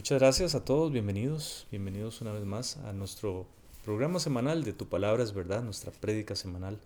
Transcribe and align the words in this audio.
Muchas 0.00 0.18
gracias 0.18 0.54
a 0.54 0.64
todos, 0.64 0.90
bienvenidos, 0.90 1.66
bienvenidos 1.70 2.22
una 2.22 2.32
vez 2.32 2.46
más 2.46 2.78
a 2.86 2.94
nuestro 2.94 3.46
programa 3.84 4.18
semanal 4.18 4.64
de 4.64 4.72
Tu 4.72 4.88
Palabra 4.88 5.22
es 5.22 5.34
Verdad, 5.34 5.62
nuestra 5.62 5.92
prédica 5.92 6.34
semanal, 6.34 6.78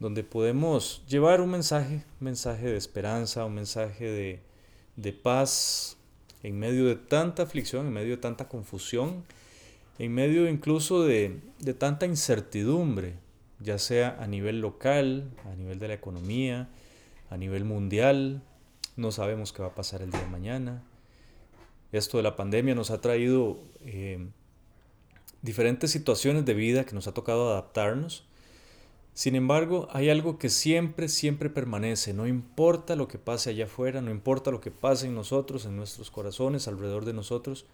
donde 0.00 0.24
podemos 0.24 1.04
llevar 1.06 1.40
un 1.40 1.52
mensaje, 1.52 2.04
un 2.20 2.24
mensaje 2.24 2.66
de 2.66 2.76
esperanza, 2.76 3.44
un 3.44 3.54
mensaje 3.54 4.10
de, 4.10 4.40
de 4.96 5.12
paz 5.12 5.98
en 6.42 6.58
medio 6.58 6.86
de 6.86 6.96
tanta 6.96 7.44
aflicción, 7.44 7.86
en 7.86 7.92
medio 7.92 8.16
de 8.16 8.22
tanta 8.22 8.48
confusión, 8.48 9.22
en 10.00 10.12
medio 10.12 10.48
incluso 10.48 11.04
de, 11.04 11.38
de 11.60 11.74
tanta 11.74 12.06
incertidumbre, 12.06 13.14
ya 13.60 13.78
sea 13.78 14.20
a 14.20 14.26
nivel 14.26 14.60
local, 14.60 15.30
a 15.44 15.54
nivel 15.54 15.78
de 15.78 15.86
la 15.86 15.94
economía, 15.94 16.68
a 17.30 17.36
nivel 17.36 17.64
mundial, 17.64 18.42
no 18.96 19.12
sabemos 19.12 19.52
qué 19.52 19.62
va 19.62 19.68
a 19.68 19.74
pasar 19.76 20.02
el 20.02 20.10
día 20.10 20.22
de 20.22 20.26
mañana 20.26 20.82
esto 21.92 22.16
de 22.16 22.22
la 22.22 22.36
pandemia 22.36 22.74
nos 22.74 22.90
ha 22.90 23.00
traído 23.00 23.58
eh, 23.80 24.26
diferentes 25.42 25.90
situaciones 25.90 26.44
de 26.44 26.54
vida 26.54 26.84
que 26.84 26.94
nos 26.94 27.06
ha 27.06 27.14
tocado 27.14 27.50
adaptarnos. 27.50 28.24
Sin 29.14 29.34
embargo, 29.36 29.88
hay 29.92 30.08
algo 30.08 30.38
que 30.38 30.48
siempre, 30.48 31.08
siempre 31.08 31.50
permanece. 31.50 32.14
No 32.14 32.26
importa 32.26 32.96
lo 32.96 33.08
que 33.08 33.18
pase 33.18 33.50
allá 33.50 33.66
afuera, 33.66 34.00
no 34.00 34.10
importa 34.10 34.50
lo 34.50 34.60
que 34.60 34.70
pase 34.70 35.06
en 35.06 35.14
nosotros, 35.14 35.66
en 35.66 35.76
nuestros 35.76 36.10
corazones, 36.10 36.66
alrededor 36.66 37.04
de 37.04 37.12
nosotros, 37.12 37.66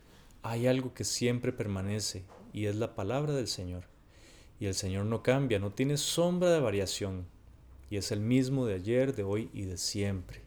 hay 0.42 0.66
algo 0.66 0.94
que 0.94 1.04
siempre 1.04 1.52
permanece 1.52 2.24
y 2.52 2.66
es 2.66 2.74
la 2.74 2.96
palabra 2.96 3.34
del 3.34 3.46
Señor. 3.46 3.84
Y 4.58 4.66
el 4.66 4.74
Señor 4.74 5.04
no 5.04 5.22
cambia, 5.22 5.60
no 5.60 5.70
tiene 5.70 5.96
sombra 5.96 6.50
de 6.50 6.60
variación. 6.60 7.26
Y 7.90 7.96
es 7.96 8.10
el 8.10 8.20
mismo 8.20 8.66
de 8.66 8.74
ayer, 8.74 9.14
de 9.14 9.22
hoy 9.22 9.48
y 9.54 9.62
de 9.62 9.78
siempre. 9.78 10.42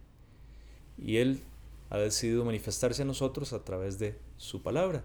Y 0.98 1.18
Él 1.18 1.42
ha 1.92 1.98
decidido 1.98 2.46
manifestarse 2.46 3.02
a 3.02 3.06
nosotros 3.06 3.52
a 3.54 3.64
través 3.64 4.00
de 4.00 4.18
su 4.38 4.64
palabra. 4.64 5.04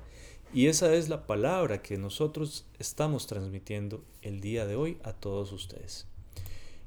Y 0.55 0.69
esa 0.69 0.95
es 0.95 1.09
la 1.09 1.27
palabra 1.27 1.83
que 1.83 1.99
nosotros 1.99 2.65
estamos 2.78 3.27
transmitiendo 3.27 4.05
el 4.23 4.41
día 4.41 4.67
de 4.67 4.77
hoy 4.77 4.98
a 5.03 5.12
todos 5.12 5.51
ustedes. 5.51 6.06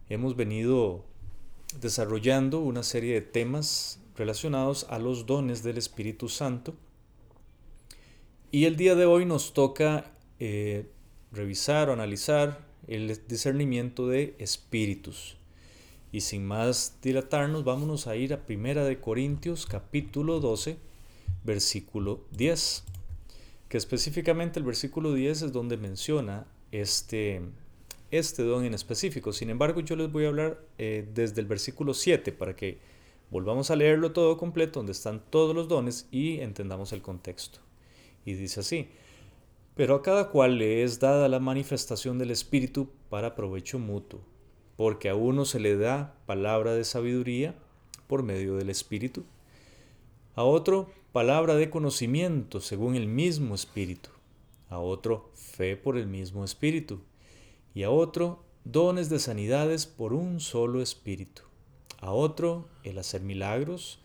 Hemos 0.07 0.37
venido 0.37 1.03
desarrollando 1.81 2.59
una 2.61 2.81
serie 2.81 3.13
de 3.13 3.21
temas 3.21 3.99
relacionados 4.15 4.87
a 4.89 4.99
los 4.99 5.25
dones 5.25 5.63
del 5.63 5.77
Espíritu 5.77 6.29
Santo. 6.29 6.75
Y 8.51 8.65
el 8.65 8.77
día 8.77 8.95
de 8.95 9.05
hoy 9.05 9.25
nos 9.25 9.53
toca 9.53 10.13
eh, 10.39 10.89
revisar 11.33 11.89
o 11.89 11.93
analizar 11.93 12.65
el 12.87 13.19
discernimiento 13.27 14.07
de 14.07 14.35
espíritus. 14.39 15.38
Y 16.11 16.21
sin 16.21 16.45
más 16.45 16.97
dilatarnos, 17.03 17.63
vámonos 17.63 18.07
a 18.07 18.15
ir 18.15 18.33
a 18.33 18.45
Primera 18.45 18.83
de 18.83 18.99
Corintios 18.99 19.67
capítulo 19.67 20.39
12, 20.39 20.77
versículo 21.43 22.21
10, 22.31 22.83
que 23.67 23.77
específicamente 23.77 24.57
el 24.57 24.65
versículo 24.65 25.13
10 25.13 25.43
es 25.43 25.51
donde 25.53 25.77
menciona 25.77 26.47
este, 26.71 27.41
este 28.09 28.41
don 28.41 28.65
en 28.65 28.73
específico. 28.73 29.31
Sin 29.33 29.51
embargo, 29.51 29.81
yo 29.81 29.95
les 29.95 30.11
voy 30.11 30.25
a 30.25 30.29
hablar 30.29 30.59
eh, 30.79 31.07
desde 31.13 31.41
el 31.41 31.47
versículo 31.47 31.93
7 31.93 32.31
para 32.31 32.55
que 32.55 32.79
volvamos 33.29 33.69
a 33.69 33.75
leerlo 33.75 34.11
todo 34.11 34.35
completo, 34.35 34.79
donde 34.79 34.93
están 34.93 35.21
todos 35.29 35.55
los 35.55 35.67
dones 35.67 36.07
y 36.09 36.39
entendamos 36.39 36.91
el 36.91 37.03
contexto. 37.03 37.59
Y 38.25 38.33
dice 38.33 38.61
así, 38.61 38.87
pero 39.75 39.93
a 39.93 40.01
cada 40.01 40.29
cual 40.29 40.57
le 40.57 40.81
es 40.81 40.99
dada 40.99 41.29
la 41.29 41.39
manifestación 41.39 42.17
del 42.17 42.31
Espíritu 42.31 42.89
para 43.11 43.35
provecho 43.35 43.77
mutuo 43.77 44.21
porque 44.79 45.09
a 45.09 45.15
uno 45.15 45.43
se 45.43 45.59
le 45.59 45.75
da 45.75 46.15
palabra 46.25 46.73
de 46.73 46.85
sabiduría 46.85 47.53
por 48.07 48.23
medio 48.23 48.55
del 48.55 48.69
Espíritu, 48.69 49.25
a 50.35 50.45
otro 50.45 50.89
palabra 51.11 51.55
de 51.55 51.69
conocimiento 51.69 52.61
según 52.61 52.95
el 52.95 53.05
mismo 53.05 53.55
Espíritu, 53.55 54.09
a 54.69 54.79
otro 54.79 55.31
fe 55.33 55.75
por 55.75 55.97
el 55.97 56.07
mismo 56.07 56.45
Espíritu, 56.45 57.01
y 57.75 57.83
a 57.83 57.89
otro 57.89 58.41
dones 58.63 59.09
de 59.09 59.19
sanidades 59.19 59.85
por 59.85 60.13
un 60.13 60.39
solo 60.39 60.81
Espíritu, 60.81 61.41
a 61.99 62.13
otro 62.13 62.69
el 62.85 62.99
hacer 62.99 63.19
milagros, 63.19 63.99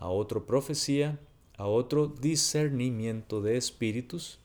a 0.00 0.08
otro 0.08 0.44
profecía, 0.44 1.20
a 1.56 1.68
otro 1.68 2.08
discernimiento 2.08 3.42
de 3.42 3.58
espíritus, 3.58 4.40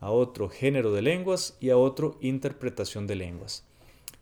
a 0.00 0.10
otro 0.10 0.48
género 0.48 0.92
de 0.92 1.02
lenguas 1.02 1.56
y 1.60 1.70
a 1.70 1.76
otro 1.76 2.18
interpretación 2.20 3.06
de 3.06 3.14
lenguas. 3.14 3.62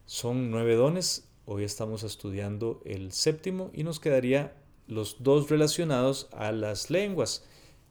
Son 0.07 0.51
nueve 0.51 0.75
dones, 0.75 1.27
hoy 1.47 1.65
estamos 1.65 2.03
estudiando 2.03 2.83
el 2.85 3.11
séptimo 3.13 3.71
y 3.73 3.85
nos 3.85 4.01
quedaría 4.01 4.55
los 4.87 5.23
dos 5.23 5.49
relacionados 5.49 6.29
a 6.33 6.53
las 6.53 6.91
lenguas, 6.91 7.47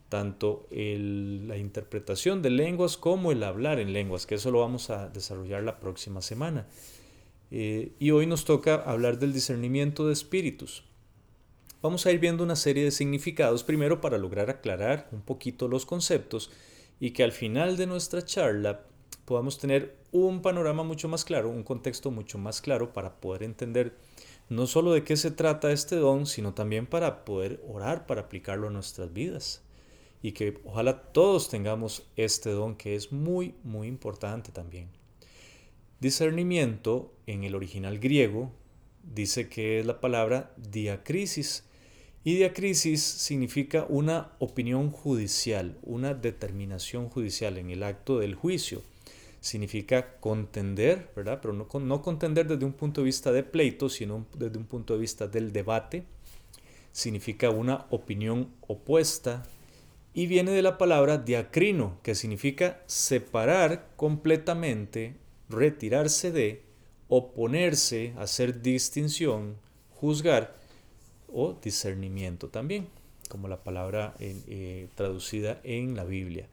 tanto 0.08 0.68
la 0.70 1.56
interpretación 1.56 2.40
de 2.40 2.50
lenguas 2.50 2.96
como 2.96 3.32
el 3.32 3.42
hablar 3.42 3.80
en 3.80 3.92
lenguas, 3.92 4.26
que 4.26 4.36
eso 4.36 4.52
lo 4.52 4.60
vamos 4.60 4.90
a 4.90 5.08
desarrollar 5.08 5.64
la 5.64 5.80
próxima 5.80 6.22
semana. 6.22 6.68
Eh, 7.50 7.90
y 7.98 8.12
hoy 8.12 8.26
nos 8.26 8.44
toca 8.44 8.76
hablar 8.76 9.18
del 9.18 9.32
discernimiento 9.32 10.06
de 10.06 10.12
espíritus. 10.12 10.84
Vamos 11.82 12.06
a 12.06 12.12
ir 12.12 12.20
viendo 12.20 12.44
una 12.44 12.54
serie 12.54 12.84
de 12.84 12.92
significados, 12.92 13.64
primero 13.64 14.00
para 14.00 14.18
lograr 14.18 14.50
aclarar 14.50 15.08
un 15.10 15.22
poquito 15.22 15.66
los 15.66 15.84
conceptos 15.84 16.52
y 17.00 17.10
que 17.10 17.24
al 17.24 17.32
final 17.32 17.76
de 17.76 17.88
nuestra 17.88 18.24
charla 18.24 18.86
podamos 19.24 19.58
tener 19.58 19.96
un 20.12 20.42
panorama 20.42 20.82
mucho 20.82 21.08
más 21.08 21.24
claro, 21.24 21.50
un 21.50 21.62
contexto 21.62 22.10
mucho 22.10 22.38
más 22.38 22.60
claro 22.60 22.92
para 22.92 23.20
poder 23.20 23.42
entender 23.42 23.96
no 24.48 24.66
solo 24.66 24.92
de 24.92 25.04
qué 25.04 25.16
se 25.16 25.30
trata 25.30 25.72
este 25.72 25.96
don, 25.96 26.26
sino 26.26 26.54
también 26.54 26.86
para 26.86 27.24
poder 27.24 27.62
orar, 27.68 28.06
para 28.06 28.22
aplicarlo 28.22 28.68
a 28.68 28.70
nuestras 28.70 29.12
vidas. 29.12 29.62
Y 30.22 30.32
que 30.32 30.58
ojalá 30.64 31.12
todos 31.12 31.48
tengamos 31.48 32.06
este 32.16 32.50
don 32.50 32.76
que 32.76 32.94
es 32.94 33.12
muy, 33.12 33.54
muy 33.62 33.88
importante 33.88 34.52
también. 34.52 34.88
Discernimiento 36.00 37.12
en 37.26 37.44
el 37.44 37.54
original 37.54 37.98
griego 37.98 38.50
dice 39.02 39.48
que 39.48 39.80
es 39.80 39.86
la 39.86 40.00
palabra 40.00 40.52
diacrisis. 40.56 41.64
Y 42.24 42.36
diacrisis 42.36 43.02
significa 43.02 43.86
una 43.88 44.32
opinión 44.38 44.90
judicial, 44.90 45.78
una 45.82 46.14
determinación 46.14 47.10
judicial 47.10 47.58
en 47.58 47.70
el 47.70 47.82
acto 47.82 48.18
del 48.18 48.34
juicio 48.34 48.82
significa 49.44 50.16
contender, 50.20 51.10
¿verdad? 51.14 51.38
Pero 51.42 51.52
no, 51.52 51.68
no 51.78 52.00
contender 52.00 52.48
desde 52.48 52.64
un 52.64 52.72
punto 52.72 53.02
de 53.02 53.04
vista 53.04 53.30
de 53.30 53.42
pleito, 53.42 53.90
sino 53.90 54.24
desde 54.38 54.56
un 54.56 54.64
punto 54.64 54.94
de 54.94 55.00
vista 55.00 55.28
del 55.28 55.52
debate. 55.52 56.06
Significa 56.92 57.50
una 57.50 57.84
opinión 57.90 58.48
opuesta. 58.66 59.42
Y 60.14 60.28
viene 60.28 60.52
de 60.52 60.62
la 60.62 60.78
palabra 60.78 61.18
diacrino, 61.18 61.98
que 62.02 62.14
significa 62.14 62.80
separar 62.86 63.90
completamente, 63.96 65.16
retirarse 65.50 66.32
de, 66.32 66.62
oponerse, 67.08 68.14
hacer 68.16 68.62
distinción, 68.62 69.56
juzgar 69.90 70.54
o 71.30 71.52
discernimiento 71.52 72.48
también, 72.48 72.88
como 73.28 73.48
la 73.48 73.62
palabra 73.62 74.14
eh, 74.20 74.88
traducida 74.94 75.60
en 75.64 75.96
la 75.96 76.04
Biblia. 76.04 76.48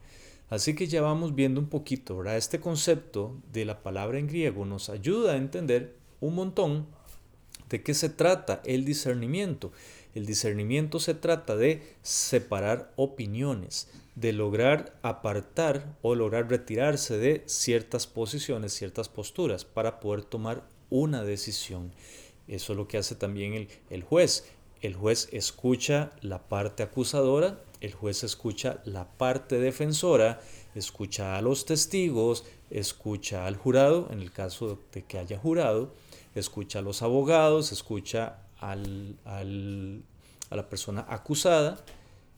Así 0.52 0.74
que 0.74 0.86
ya 0.86 1.00
vamos 1.00 1.34
viendo 1.34 1.62
un 1.62 1.70
poquito. 1.70 2.22
Este 2.26 2.60
concepto 2.60 3.34
de 3.54 3.64
la 3.64 3.82
palabra 3.82 4.18
en 4.18 4.26
griego 4.26 4.66
nos 4.66 4.90
ayuda 4.90 5.32
a 5.32 5.38
entender 5.38 5.96
un 6.20 6.34
montón 6.34 6.88
de 7.70 7.82
qué 7.82 7.94
se 7.94 8.10
trata 8.10 8.60
el 8.66 8.84
discernimiento. 8.84 9.72
El 10.14 10.26
discernimiento 10.26 11.00
se 11.00 11.14
trata 11.14 11.56
de 11.56 11.96
separar 12.02 12.92
opiniones, 12.96 13.88
de 14.14 14.34
lograr 14.34 14.94
apartar 15.00 15.96
o 16.02 16.14
lograr 16.14 16.50
retirarse 16.50 17.16
de 17.16 17.44
ciertas 17.46 18.06
posiciones, 18.06 18.74
ciertas 18.74 19.08
posturas 19.08 19.64
para 19.64 20.00
poder 20.00 20.22
tomar 20.22 20.64
una 20.90 21.24
decisión. 21.24 21.94
Eso 22.46 22.74
es 22.74 22.76
lo 22.76 22.88
que 22.88 22.98
hace 22.98 23.14
también 23.14 23.54
el, 23.54 23.68
el 23.88 24.02
juez. 24.02 24.44
El 24.82 24.96
juez 24.96 25.30
escucha 25.32 26.12
la 26.20 26.46
parte 26.46 26.82
acusadora 26.82 27.58
el 27.82 27.92
juez 27.94 28.22
escucha 28.22 28.80
la 28.84 29.08
parte 29.18 29.58
defensora, 29.58 30.40
escucha 30.76 31.36
a 31.36 31.42
los 31.42 31.66
testigos, 31.66 32.44
escucha 32.70 33.44
al 33.44 33.56
jurado, 33.56 34.08
en 34.12 34.20
el 34.20 34.30
caso 34.30 34.78
de 34.92 35.04
que 35.04 35.18
haya 35.18 35.36
jurado, 35.36 35.92
escucha 36.36 36.78
a 36.78 36.82
los 36.82 37.02
abogados, 37.02 37.72
escucha 37.72 38.38
al, 38.60 39.16
a 39.24 40.56
la 40.56 40.68
persona 40.68 41.04
acusada, 41.08 41.84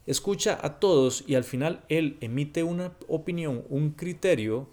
escucha 0.06 0.58
a 0.62 0.80
todos 0.80 1.24
y 1.26 1.34
al 1.34 1.44
final 1.44 1.84
él 1.90 2.16
emite 2.22 2.62
una 2.62 2.92
opinión, 3.06 3.64
un 3.68 3.90
criterio 3.90 4.66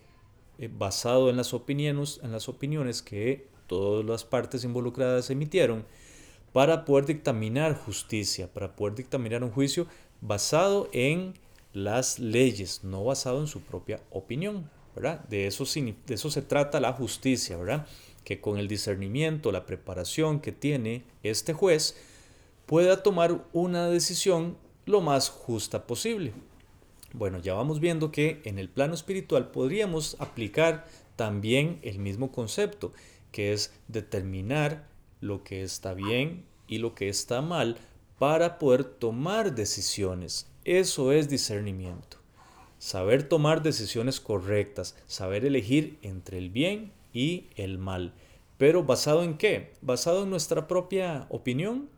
eh, 0.57 0.69
basado 0.71 1.29
en 1.29 1.35
las, 1.35 1.53
opiniones, 1.53 2.21
en 2.23 2.31
las 2.31 2.47
opiniones 2.47 3.01
que 3.01 3.49
todas 3.67 4.05
las 4.05 4.23
partes 4.23 4.63
involucradas 4.63 5.29
emitieron 5.29 5.85
para 6.53 6.85
poder 6.85 7.05
dictaminar 7.05 7.75
justicia, 7.75 8.51
para 8.51 8.75
poder 8.75 8.95
dictaminar 8.95 9.43
un 9.43 9.51
juicio 9.51 9.87
basado 10.21 10.89
en 10.93 11.33
las 11.73 12.19
leyes, 12.19 12.83
no 12.83 13.03
basado 13.03 13.41
en 13.41 13.47
su 13.47 13.61
propia 13.61 13.99
opinión, 14.11 14.69
¿verdad? 14.95 15.23
De 15.25 15.47
eso, 15.47 15.65
se 15.65 16.41
trata 16.41 16.79
la 16.79 16.93
justicia, 16.93 17.57
¿verdad? 17.57 17.87
Que 18.23 18.39
con 18.39 18.57
el 18.57 18.67
discernimiento, 18.67 19.51
la 19.51 19.65
preparación 19.65 20.39
que 20.39 20.51
tiene 20.51 21.03
este 21.23 21.53
juez, 21.53 21.97
pueda 22.65 23.03
tomar 23.03 23.45
una 23.51 23.87
decisión 23.87 24.57
lo 24.85 25.01
más 25.01 25.29
justa 25.29 25.87
posible. 25.87 26.33
Bueno, 27.13 27.39
ya 27.39 27.53
vamos 27.53 27.79
viendo 27.79 28.11
que 28.11 28.41
en 28.45 28.59
el 28.59 28.69
plano 28.69 28.93
espiritual 28.93 29.49
podríamos 29.51 30.15
aplicar 30.19 30.87
también 31.15 31.79
el 31.81 31.99
mismo 31.99 32.31
concepto, 32.31 32.93
que 33.31 33.53
es 33.53 33.73
determinar 33.87 34.87
lo 35.19 35.43
que 35.43 35.63
está 35.63 35.93
bien 35.93 36.45
y 36.67 36.77
lo 36.77 36.95
que 36.95 37.09
está 37.09 37.41
mal 37.41 37.77
para 38.21 38.59
poder 38.59 38.83
tomar 38.83 39.55
decisiones. 39.55 40.45
Eso 40.63 41.11
es 41.11 41.27
discernimiento. 41.27 42.17
Saber 42.77 43.23
tomar 43.23 43.63
decisiones 43.63 44.19
correctas, 44.19 44.95
saber 45.07 45.43
elegir 45.43 45.97
entre 46.03 46.37
el 46.37 46.51
bien 46.51 46.91
y 47.13 47.47
el 47.55 47.79
mal. 47.79 48.13
Pero 48.59 48.83
basado 48.83 49.23
en 49.23 49.39
qué? 49.39 49.73
¿Basado 49.81 50.21
en 50.21 50.29
nuestra 50.29 50.67
propia 50.67 51.25
opinión? 51.29 51.89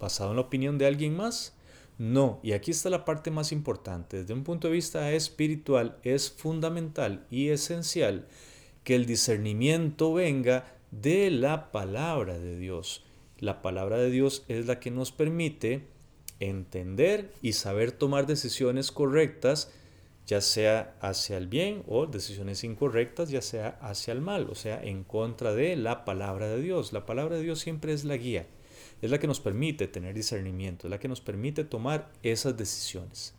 ¿Basado 0.00 0.30
en 0.30 0.36
la 0.36 0.42
opinión 0.44 0.78
de 0.78 0.86
alguien 0.86 1.14
más? 1.14 1.54
No, 1.98 2.40
y 2.42 2.52
aquí 2.52 2.70
está 2.70 2.88
la 2.88 3.04
parte 3.04 3.30
más 3.30 3.52
importante. 3.52 4.22
Desde 4.22 4.32
un 4.32 4.44
punto 4.44 4.68
de 4.68 4.72
vista 4.72 5.12
espiritual 5.12 5.98
es 6.04 6.30
fundamental 6.30 7.26
y 7.30 7.50
esencial 7.50 8.26
que 8.82 8.94
el 8.94 9.04
discernimiento 9.04 10.14
venga 10.14 10.74
de 10.90 11.30
la 11.30 11.70
palabra 11.70 12.38
de 12.38 12.56
Dios. 12.56 13.05
La 13.38 13.60
palabra 13.62 13.98
de 13.98 14.10
Dios 14.10 14.44
es 14.48 14.66
la 14.66 14.80
que 14.80 14.90
nos 14.90 15.12
permite 15.12 15.82
entender 16.40 17.32
y 17.42 17.52
saber 17.52 17.92
tomar 17.92 18.26
decisiones 18.26 18.92
correctas, 18.92 19.70
ya 20.26 20.40
sea 20.40 20.96
hacia 21.00 21.36
el 21.36 21.46
bien 21.46 21.82
o 21.86 22.06
decisiones 22.06 22.64
incorrectas, 22.64 23.30
ya 23.30 23.42
sea 23.42 23.78
hacia 23.80 24.12
el 24.12 24.20
mal, 24.20 24.48
o 24.50 24.54
sea, 24.54 24.82
en 24.82 25.04
contra 25.04 25.54
de 25.54 25.76
la 25.76 26.04
palabra 26.04 26.48
de 26.48 26.60
Dios. 26.60 26.92
La 26.92 27.06
palabra 27.06 27.36
de 27.36 27.42
Dios 27.42 27.60
siempre 27.60 27.92
es 27.92 28.04
la 28.04 28.16
guía, 28.16 28.46
es 29.02 29.10
la 29.10 29.18
que 29.18 29.26
nos 29.26 29.40
permite 29.40 29.86
tener 29.86 30.14
discernimiento, 30.14 30.86
es 30.86 30.90
la 30.90 30.98
que 30.98 31.08
nos 31.08 31.20
permite 31.20 31.64
tomar 31.64 32.10
esas 32.22 32.56
decisiones. 32.56 33.34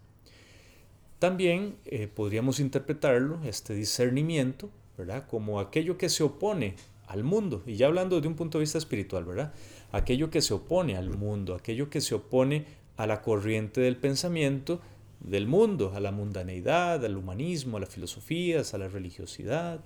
También 1.19 1.77
eh, 1.85 2.07
podríamos 2.07 2.59
interpretarlo, 2.59 3.39
este 3.43 3.73
discernimiento, 3.73 4.69
¿verdad? 4.97 5.25
Como 5.27 5.59
aquello 5.59 5.97
que 5.97 6.09
se 6.09 6.23
opone 6.23 6.75
al 7.07 7.23
mundo, 7.23 7.63
y 7.65 7.75
ya 7.75 7.87
hablando 7.87 8.21
de 8.21 8.27
un 8.27 8.35
punto 8.35 8.59
de 8.59 8.63
vista 8.63 8.77
espiritual, 8.77 9.25
¿verdad? 9.25 9.53
Aquello 9.91 10.29
que 10.29 10.41
se 10.41 10.53
opone 10.53 10.97
al 10.97 11.09
mundo, 11.09 11.55
aquello 11.55 11.89
que 11.89 12.01
se 12.01 12.15
opone 12.15 12.65
a 12.97 13.07
la 13.07 13.21
corriente 13.21 13.81
del 13.81 13.97
pensamiento 13.97 14.81
del 15.19 15.47
mundo, 15.47 15.93
a 15.95 15.99
la 15.99 16.11
mundaneidad, 16.11 17.03
al 17.03 17.17
humanismo, 17.17 17.77
a 17.77 17.79
las 17.79 17.89
filosofías, 17.89 18.73
a 18.73 18.77
la 18.77 18.87
religiosidad. 18.87 19.79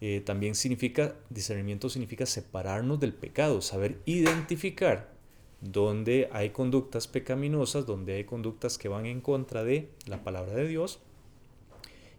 Eh, 0.00 0.22
también 0.24 0.54
significa, 0.54 1.14
discernimiento 1.30 1.88
significa 1.88 2.26
separarnos 2.26 3.00
del 3.00 3.14
pecado, 3.14 3.60
saber 3.60 4.00
identificar 4.04 5.12
dónde 5.60 6.28
hay 6.32 6.50
conductas 6.50 7.08
pecaminosas, 7.08 7.86
donde 7.86 8.14
hay 8.14 8.24
conductas 8.24 8.76
que 8.78 8.88
van 8.88 9.06
en 9.06 9.20
contra 9.20 9.64
de 9.64 9.88
la 10.06 10.22
palabra 10.22 10.54
de 10.54 10.68
Dios 10.68 11.00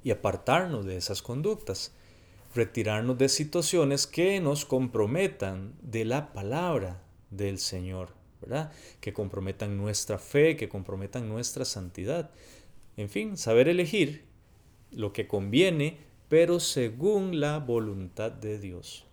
y 0.04 0.12
apartarnos 0.12 0.86
de 0.86 0.98
esas 0.98 1.22
conductas, 1.22 1.94
retirarnos 2.56 3.18
de 3.18 3.30
situaciones 3.30 4.08
que 4.08 4.40
nos 4.40 4.66
comprometan 4.66 5.74
de 5.82 6.06
la 6.06 6.34
palabra 6.34 7.05
del 7.38 7.60
Señor. 7.60 8.14
Que 9.00 9.14
comprometan 9.14 9.78
nuestra 9.78 10.20
fe, 10.20 10.56
que 10.56 10.70
comprometan 10.70 11.28
nuestra 11.28 11.66
santidad. 11.66 12.30
En 12.98 13.10
fin, 13.10 13.38
saber 13.38 13.68
elegir 13.68 14.26
lo 14.92 15.14
que 15.14 15.28
conviene, 15.28 15.98
pero 16.30 16.60
según 16.60 17.40
la 17.40 17.60
voluntad 17.60 18.32
de 18.32 18.60
Dios. 18.60 19.06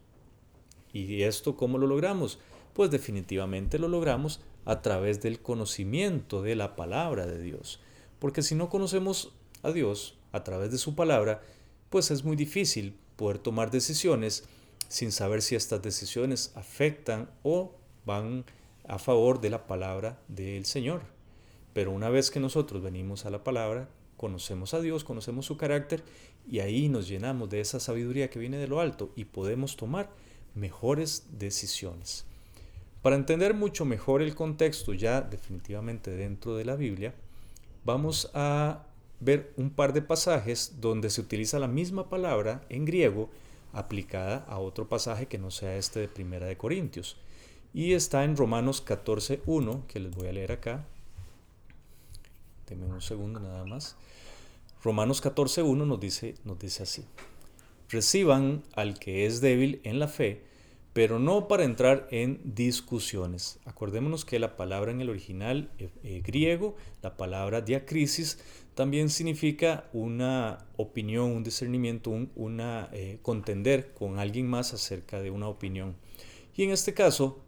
¿Y 0.92 1.22
esto 1.22 1.56
cómo 1.56 1.78
lo 1.78 1.86
logramos? 1.86 2.38
Pues 2.74 2.90
definitivamente 2.90 3.78
lo 3.78 3.88
logramos 3.88 4.40
a 4.64 4.82
través 4.82 5.20
del 5.22 5.40
conocimiento 5.40 6.42
de 6.42 6.54
la 6.54 6.76
palabra 6.76 7.26
de 7.26 7.42
Dios. 7.42 7.80
Porque 8.18 8.42
si 8.42 8.54
no 8.54 8.68
conocemos 8.68 9.32
a 9.62 9.72
Dios 9.72 10.18
a 10.32 10.44
través 10.44 10.70
de 10.70 10.78
su 10.78 10.94
palabra, 10.94 11.42
pues 11.90 12.10
es 12.10 12.24
muy 12.24 12.36
difícil 12.36 12.94
poder 13.16 13.38
tomar 13.38 13.70
decisiones 13.70 14.44
sin 14.88 15.10
saber 15.10 15.42
si 15.42 15.54
estas 15.54 15.82
decisiones 15.82 16.52
afectan 16.54 17.30
o 17.42 17.74
van 18.04 18.44
a 18.86 18.98
favor 18.98 19.40
de 19.40 19.50
la 19.50 19.66
palabra 19.66 20.18
del 20.28 20.64
Señor. 20.64 21.02
Pero 21.72 21.90
una 21.90 22.10
vez 22.10 22.30
que 22.30 22.40
nosotros 22.40 22.82
venimos 22.82 23.24
a 23.24 23.30
la 23.30 23.44
palabra, 23.44 23.88
conocemos 24.16 24.74
a 24.74 24.80
Dios, 24.80 25.04
conocemos 25.04 25.46
su 25.46 25.56
carácter 25.56 26.02
y 26.48 26.60
ahí 26.60 26.88
nos 26.88 27.08
llenamos 27.08 27.48
de 27.50 27.60
esa 27.60 27.80
sabiduría 27.80 28.30
que 28.30 28.38
viene 28.38 28.58
de 28.58 28.68
lo 28.68 28.80
alto 28.80 29.12
y 29.16 29.24
podemos 29.24 29.76
tomar 29.76 30.10
mejores 30.54 31.26
decisiones. 31.38 32.24
Para 33.02 33.16
entender 33.16 33.54
mucho 33.54 33.84
mejor 33.84 34.22
el 34.22 34.34
contexto 34.34 34.94
ya 34.94 35.22
definitivamente 35.22 36.10
dentro 36.12 36.56
de 36.56 36.64
la 36.64 36.76
Biblia, 36.76 37.14
vamos 37.84 38.30
a 38.34 38.84
ver 39.18 39.52
un 39.56 39.70
par 39.70 39.92
de 39.92 40.02
pasajes 40.02 40.76
donde 40.80 41.10
se 41.10 41.20
utiliza 41.20 41.58
la 41.58 41.68
misma 41.68 42.08
palabra 42.08 42.64
en 42.68 42.84
griego 42.84 43.30
aplicada 43.72 44.44
a 44.48 44.58
otro 44.58 44.88
pasaje 44.88 45.26
que 45.26 45.38
no 45.38 45.50
sea 45.50 45.76
este 45.76 46.00
de 46.00 46.08
Primera 46.08 46.46
de 46.46 46.56
Corintios. 46.56 47.16
Y 47.74 47.94
está 47.94 48.24
en 48.24 48.36
Romanos 48.36 48.84
14.1, 48.84 49.86
que 49.86 50.00
les 50.00 50.14
voy 50.14 50.28
a 50.28 50.32
leer 50.32 50.52
acá. 50.52 50.84
Denme 52.68 52.86
un 52.86 53.00
segundo 53.00 53.40
nada 53.40 53.64
más. 53.64 53.96
Romanos 54.82 55.22
14.1 55.22 55.86
nos 55.86 56.00
dice, 56.00 56.34
nos 56.44 56.58
dice 56.58 56.82
así. 56.82 57.04
Reciban 57.88 58.62
al 58.74 58.98
que 58.98 59.26
es 59.26 59.40
débil 59.40 59.80
en 59.84 59.98
la 59.98 60.08
fe, 60.08 60.42
pero 60.92 61.18
no 61.18 61.48
para 61.48 61.64
entrar 61.64 62.08
en 62.10 62.40
discusiones. 62.44 63.58
Acordémonos 63.64 64.24
que 64.24 64.38
la 64.38 64.56
palabra 64.56 64.90
en 64.90 65.00
el 65.00 65.08
original 65.08 65.70
eh, 65.78 65.88
eh, 66.02 66.22
griego, 66.24 66.76
la 67.00 67.16
palabra 67.16 67.60
diacrisis, 67.62 68.38
también 68.74 69.08
significa 69.08 69.88
una 69.92 70.66
opinión, 70.76 71.30
un 71.30 71.44
discernimiento, 71.44 72.10
un, 72.10 72.30
una 72.34 72.88
eh, 72.92 73.18
contender 73.22 73.92
con 73.94 74.18
alguien 74.18 74.48
más 74.48 74.74
acerca 74.74 75.20
de 75.20 75.30
una 75.30 75.48
opinión. 75.48 75.96
Y 76.54 76.64
en 76.64 76.70
este 76.70 76.92
caso, 76.92 77.40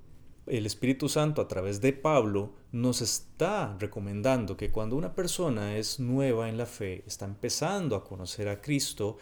el 0.47 0.67
Espíritu 0.67 1.09
Santo 1.09 1.41
a 1.41 1.49
través 1.49 1.81
de 1.81 1.93
Pablo 1.93 2.53
nos 2.73 3.01
está 3.01 3.77
recomendando 3.79 4.57
que 4.57 4.71
cuando 4.71 4.97
una 4.97 5.15
persona 5.15 5.77
es 5.77 6.01
nueva 6.01 6.49
en 6.49 6.59
la 6.59 6.67
fe, 6.67 7.03
está 7.07 7.25
empezando 7.25 7.97
a 7.97 8.05
conocer 8.05 8.49
a 8.49 8.61
Cristo, 8.61 9.17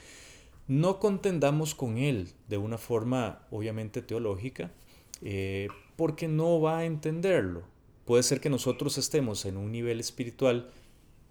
no 0.67 0.99
contendamos 0.99 1.75
con 1.75 1.99
Él 1.99 2.33
de 2.49 2.57
una 2.57 2.79
forma 2.79 3.47
obviamente 3.51 4.03
teológica, 4.03 4.73
eh, 5.21 5.69
porque 5.97 6.27
no 6.27 6.61
va 6.61 6.79
a 6.79 6.85
entenderlo. 6.85 7.63
Puede 8.05 8.25
ser 8.25 8.41
que 8.41 8.51
nosotros 8.51 8.99
estemos 8.99 9.45
en 9.45 9.57
un 9.57 9.71
nivel 9.71 10.01
espiritual 10.01 10.71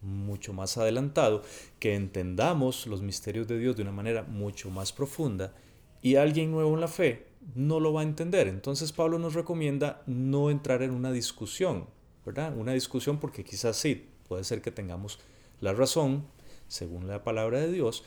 mucho 0.01 0.53
más 0.53 0.77
adelantado, 0.77 1.43
que 1.79 1.95
entendamos 1.95 2.87
los 2.87 3.01
misterios 3.01 3.47
de 3.47 3.59
Dios 3.59 3.75
de 3.75 3.83
una 3.83 3.91
manera 3.91 4.23
mucho 4.23 4.69
más 4.69 4.93
profunda, 4.93 5.53
y 6.01 6.15
alguien 6.15 6.49
nuevo 6.49 6.73
en 6.73 6.81
la 6.81 6.87
fe 6.87 7.30
no 7.55 7.79
lo 7.79 7.93
va 7.93 8.01
a 8.01 8.05
entender. 8.05 8.47
Entonces 8.47 8.91
Pablo 8.91 9.19
nos 9.19 9.33
recomienda 9.33 10.03
no 10.05 10.49
entrar 10.49 10.83
en 10.83 10.91
una 10.91 11.11
discusión, 11.11 11.87
¿verdad? 12.25 12.55
Una 12.55 12.73
discusión 12.73 13.19
porque 13.19 13.43
quizás 13.43 13.77
sí, 13.77 14.07
puede 14.27 14.43
ser 14.43 14.61
que 14.61 14.71
tengamos 14.71 15.19
la 15.59 15.73
razón, 15.73 16.25
según 16.67 17.07
la 17.07 17.23
palabra 17.23 17.59
de 17.59 17.71
Dios, 17.71 18.03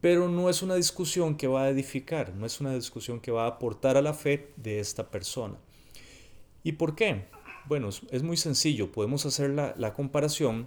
pero 0.00 0.28
no 0.28 0.50
es 0.50 0.62
una 0.62 0.74
discusión 0.74 1.36
que 1.36 1.46
va 1.46 1.62
a 1.62 1.68
edificar, 1.68 2.34
no 2.34 2.44
es 2.44 2.60
una 2.60 2.74
discusión 2.74 3.20
que 3.20 3.30
va 3.30 3.44
a 3.44 3.48
aportar 3.48 3.96
a 3.96 4.02
la 4.02 4.14
fe 4.14 4.48
de 4.56 4.80
esta 4.80 5.10
persona. 5.10 5.56
¿Y 6.64 6.72
por 6.72 6.96
qué? 6.96 7.26
Bueno, 7.66 7.88
es 7.88 8.22
muy 8.22 8.36
sencillo, 8.36 8.90
podemos 8.90 9.26
hacer 9.26 9.50
la, 9.50 9.94
comparación 9.94 10.66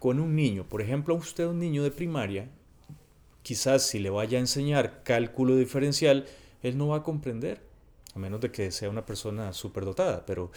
con 0.00 0.18
un 0.18 0.34
niño. 0.34 0.68
Por 0.68 0.82
ejemplo, 0.82 1.14
usted 1.14 1.46
un 1.46 1.60
niño 1.60 1.84
de 1.84 1.92
primaria, 1.92 2.48
quizás 3.42 3.86
si 3.86 4.00
le 4.00 4.10
vaya 4.10 4.38
a 4.38 4.40
enseñar 4.40 5.04
cálculo 5.04 5.56
diferencial, 5.56 6.26
él 6.62 6.78
no 6.78 6.88
va 6.88 6.98
a 6.98 7.02
comprender, 7.02 7.60
a 8.14 8.18
menos 8.18 8.40
de 8.40 8.50
que 8.50 8.70
sea 8.70 8.90
una 8.90 9.06
persona 9.06 9.52
superdotada, 9.52 10.24
pero 10.26 10.50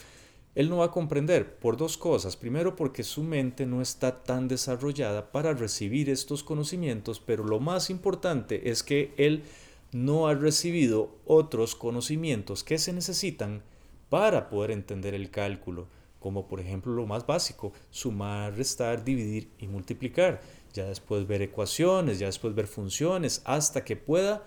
él 0.56 0.70
no 0.70 0.78
va 0.78 0.86
a 0.86 0.92
comprender 0.92 1.58
por 1.58 1.76
dos 1.76 1.98
cosas. 1.98 2.38
Primero 2.38 2.76
porque 2.76 3.04
su 3.04 3.24
mente 3.24 3.66
no 3.66 3.82
está 3.82 4.24
tan 4.24 4.48
desarrollada 4.48 5.32
para 5.32 5.54
recibir 5.54 6.10
estos 6.10 6.44
conocimientos, 6.44 7.20
pero 7.20 7.44
lo 7.44 7.60
más 7.60 7.90
importante 7.90 8.70
es 8.70 8.82
que 8.82 9.14
él 9.18 9.44
no 9.92 10.28
ha 10.28 10.34
recibido 10.34 11.16
otros 11.26 11.76
conocimientos 11.76 12.64
que 12.64 12.78
se 12.78 12.94
necesitan 12.94 13.64
para 14.10 14.50
poder 14.50 14.72
entender 14.72 15.14
el 15.14 15.30
cálculo, 15.30 15.88
como 16.20 16.48
por 16.48 16.60
ejemplo 16.60 16.94
lo 16.94 17.06
más 17.06 17.26
básico, 17.26 17.74
sumar, 17.92 18.56
restar, 18.56 19.04
dividir 19.04 19.50
y 19.60 19.68
multiplicar. 19.68 20.42
Ya 20.74 20.86
después 20.86 21.28
ver 21.28 21.42
ecuaciones, 21.42 22.20
ya 22.20 22.28
después 22.28 22.56
ver 22.56 22.68
funciones, 22.68 23.42
hasta 23.46 23.84
que 23.84 23.96
pueda 23.96 24.44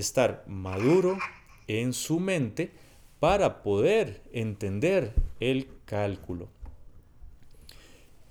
estar 0.00 0.44
maduro 0.46 1.18
en 1.68 1.92
su 1.92 2.18
mente 2.18 2.72
para 3.20 3.62
poder 3.62 4.22
entender 4.32 5.12
el 5.38 5.68
cálculo. 5.84 6.48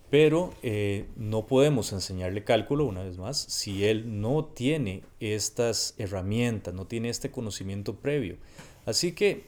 Pero 0.10 0.54
eh, 0.64 1.06
no 1.16 1.46
podemos 1.46 1.94
enseñarle 1.94 2.44
cálculo, 2.44 2.86
una 2.86 3.04
vez 3.04 3.18
más, 3.18 3.38
si 3.38 3.86
él 3.86 4.20
no 4.22 4.46
tiene 4.46 5.04
estas 5.20 5.94
herramientas, 6.00 6.74
no 6.74 6.88
tiene 6.88 7.10
este 7.10 7.30
conocimiento 7.30 7.96
previo. 7.96 8.38
Así 8.88 9.12
que 9.12 9.44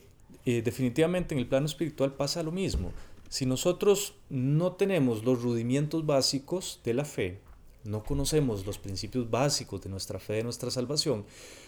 eh, 0.45 0.61
definitivamente 0.61 1.33
en 1.33 1.39
el 1.39 1.47
plano 1.47 1.65
espiritual 1.65 2.13
pasa 2.13 2.43
lo 2.43 2.51
mismo. 2.51 2.91
Si 3.27 3.45
nosotros 3.45 4.13
no 4.29 4.73
tenemos 4.73 5.23
los 5.23 5.41
rudimentos 5.41 6.05
básicos 6.05 6.79
de 6.83 6.93
la 6.93 7.05
fe, 7.05 7.39
no 7.83 8.03
conocemos 8.03 8.65
los 8.65 8.77
principios 8.77 9.29
básicos 9.29 9.81
de 9.81 9.89
nuestra 9.89 10.19
fe, 10.19 10.33
de 10.33 10.43
nuestra 10.43 10.71
salvación, 10.71 11.25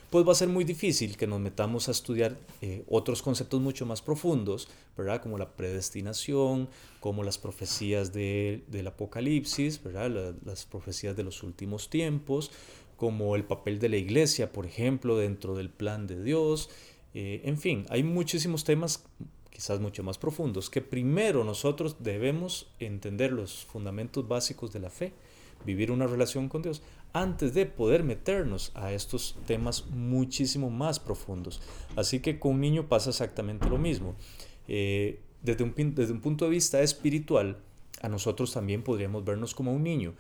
pues 0.10 0.28
va 0.28 0.34
a 0.34 0.36
ser 0.36 0.48
muy 0.48 0.64
difícil 0.64 1.18
que 1.18 1.26
nos 1.26 1.40
metamos 1.40 1.88
a 1.88 1.92
estudiar 1.92 2.38
eh, 2.62 2.84
otros 2.88 3.22
conceptos 3.22 3.60
mucho 3.62 3.86
más 3.86 4.02
profundos, 4.02 4.68
¿verdad? 4.96 5.22
Como 5.22 5.38
la 5.38 5.56
predestinación, 5.56 6.70
como 7.00 7.24
las 7.24 7.38
profecías 7.38 8.14
del 8.14 8.88
Apocalipsis, 8.88 9.82
¿verdad? 9.84 10.36
las 10.46 10.66
profecías 10.66 11.16
de 11.16 11.24
los 11.24 11.42
últimos 11.42 11.90
tiempos, 11.90 12.52
como 12.96 13.36
el 13.36 13.44
papel 13.44 13.80
de 13.80 13.90
la 13.90 13.98
iglesia, 13.98 14.52
por 14.52 14.66
ejemplo, 14.66 15.18
dentro 15.18 15.56
del 15.56 15.70
plan 15.70 16.06
de 16.06 16.24
Dios. 16.24 16.70
Eh, 17.16 17.42
en 17.46 17.58
fin, 17.58 17.86
hay 17.90 18.04
muchísimos 18.04 18.64
temas 18.64 19.04
quizás 19.54 19.80
mucho 19.80 20.04
más 20.04 20.18
profundos, 20.18 20.70
que 20.70 20.82
primero 20.82 21.44
nosotros 21.44 21.98
debemos 22.00 22.68
entender 22.80 23.32
los 23.32 23.66
fundamentos 23.66 24.28
básicos 24.28 24.74
de 24.74 24.80
la 24.80 24.90
fe, 24.90 25.14
vivir 25.66 25.92
una 25.92 26.08
relación 26.08 26.50
con 26.50 26.62
Dios, 26.62 26.82
antes 27.14 27.54
de 27.54 27.66
poder 27.66 28.04
meternos 28.04 28.72
a 28.76 28.92
estos 28.92 29.36
temas 29.46 29.86
muchísimo 29.88 30.70
más 30.70 31.00
profundos. 31.00 31.62
Así 31.96 32.20
que 32.20 32.40
con 32.40 32.54
un 32.54 32.62
niño 32.62 32.88
pasa 32.88 33.10
exactamente 33.10 33.70
lo 33.70 33.78
mismo. 33.78 34.16
Eh, 34.68 35.20
desde, 35.42 35.64
un, 35.64 35.74
desde 35.76 36.14
un 36.14 36.22
punto 36.22 36.46
de 36.46 36.52
vista 36.52 36.82
espiritual, 36.82 37.58
a 38.02 38.10
nosotros 38.10 38.54
también 38.54 38.84
podríamos 38.84 39.24
vernos 39.24 39.54
como 39.54 39.74
un 39.74 39.84
niño. 39.84 40.14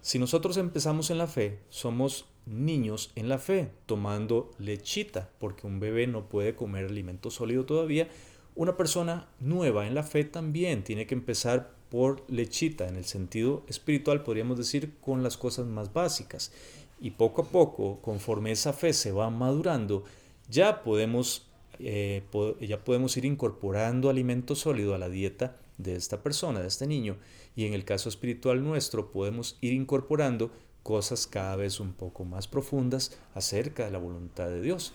Si 0.00 0.18
nosotros 0.18 0.56
empezamos 0.56 1.10
en 1.10 1.18
la 1.18 1.26
fe, 1.26 1.58
somos 1.68 2.26
niños 2.46 3.12
en 3.16 3.28
la 3.28 3.38
fe, 3.38 3.70
tomando 3.86 4.50
lechita, 4.58 5.28
porque 5.38 5.66
un 5.66 5.78
bebé 5.78 6.06
no 6.06 6.28
puede 6.28 6.54
comer 6.54 6.86
alimento 6.86 7.30
sólido 7.30 7.66
todavía, 7.66 8.08
una 8.54 8.76
persona 8.76 9.28
nueva 9.38 9.86
en 9.86 9.94
la 9.94 10.02
fe 10.02 10.24
también 10.24 10.82
tiene 10.82 11.06
que 11.06 11.14
empezar 11.14 11.74
por 11.90 12.22
lechita, 12.28 12.88
en 12.88 12.96
el 12.96 13.04
sentido 13.04 13.62
espiritual 13.68 14.22
podríamos 14.22 14.56
decir 14.56 14.94
con 15.00 15.22
las 15.22 15.36
cosas 15.36 15.66
más 15.66 15.92
básicas. 15.92 16.52
Y 17.00 17.12
poco 17.12 17.42
a 17.42 17.44
poco, 17.46 18.00
conforme 18.00 18.52
esa 18.52 18.72
fe 18.72 18.92
se 18.92 19.10
va 19.10 19.30
madurando, 19.30 20.04
ya 20.48 20.82
podemos, 20.82 21.46
eh, 21.78 22.22
ya 22.60 22.84
podemos 22.84 23.16
ir 23.16 23.24
incorporando 23.24 24.10
alimento 24.10 24.54
sólido 24.54 24.94
a 24.94 24.98
la 24.98 25.08
dieta 25.08 25.56
de 25.78 25.96
esta 25.96 26.22
persona, 26.22 26.60
de 26.60 26.68
este 26.68 26.86
niño. 26.86 27.16
Y 27.56 27.64
en 27.64 27.74
el 27.74 27.84
caso 27.84 28.08
espiritual 28.08 28.62
nuestro 28.62 29.10
podemos 29.10 29.58
ir 29.60 29.72
incorporando 29.72 30.50
cosas 30.82 31.26
cada 31.26 31.56
vez 31.56 31.80
un 31.80 31.92
poco 31.92 32.24
más 32.24 32.48
profundas 32.48 33.18
acerca 33.34 33.84
de 33.84 33.90
la 33.90 33.98
voluntad 33.98 34.48
de 34.48 34.60
Dios. 34.60 34.92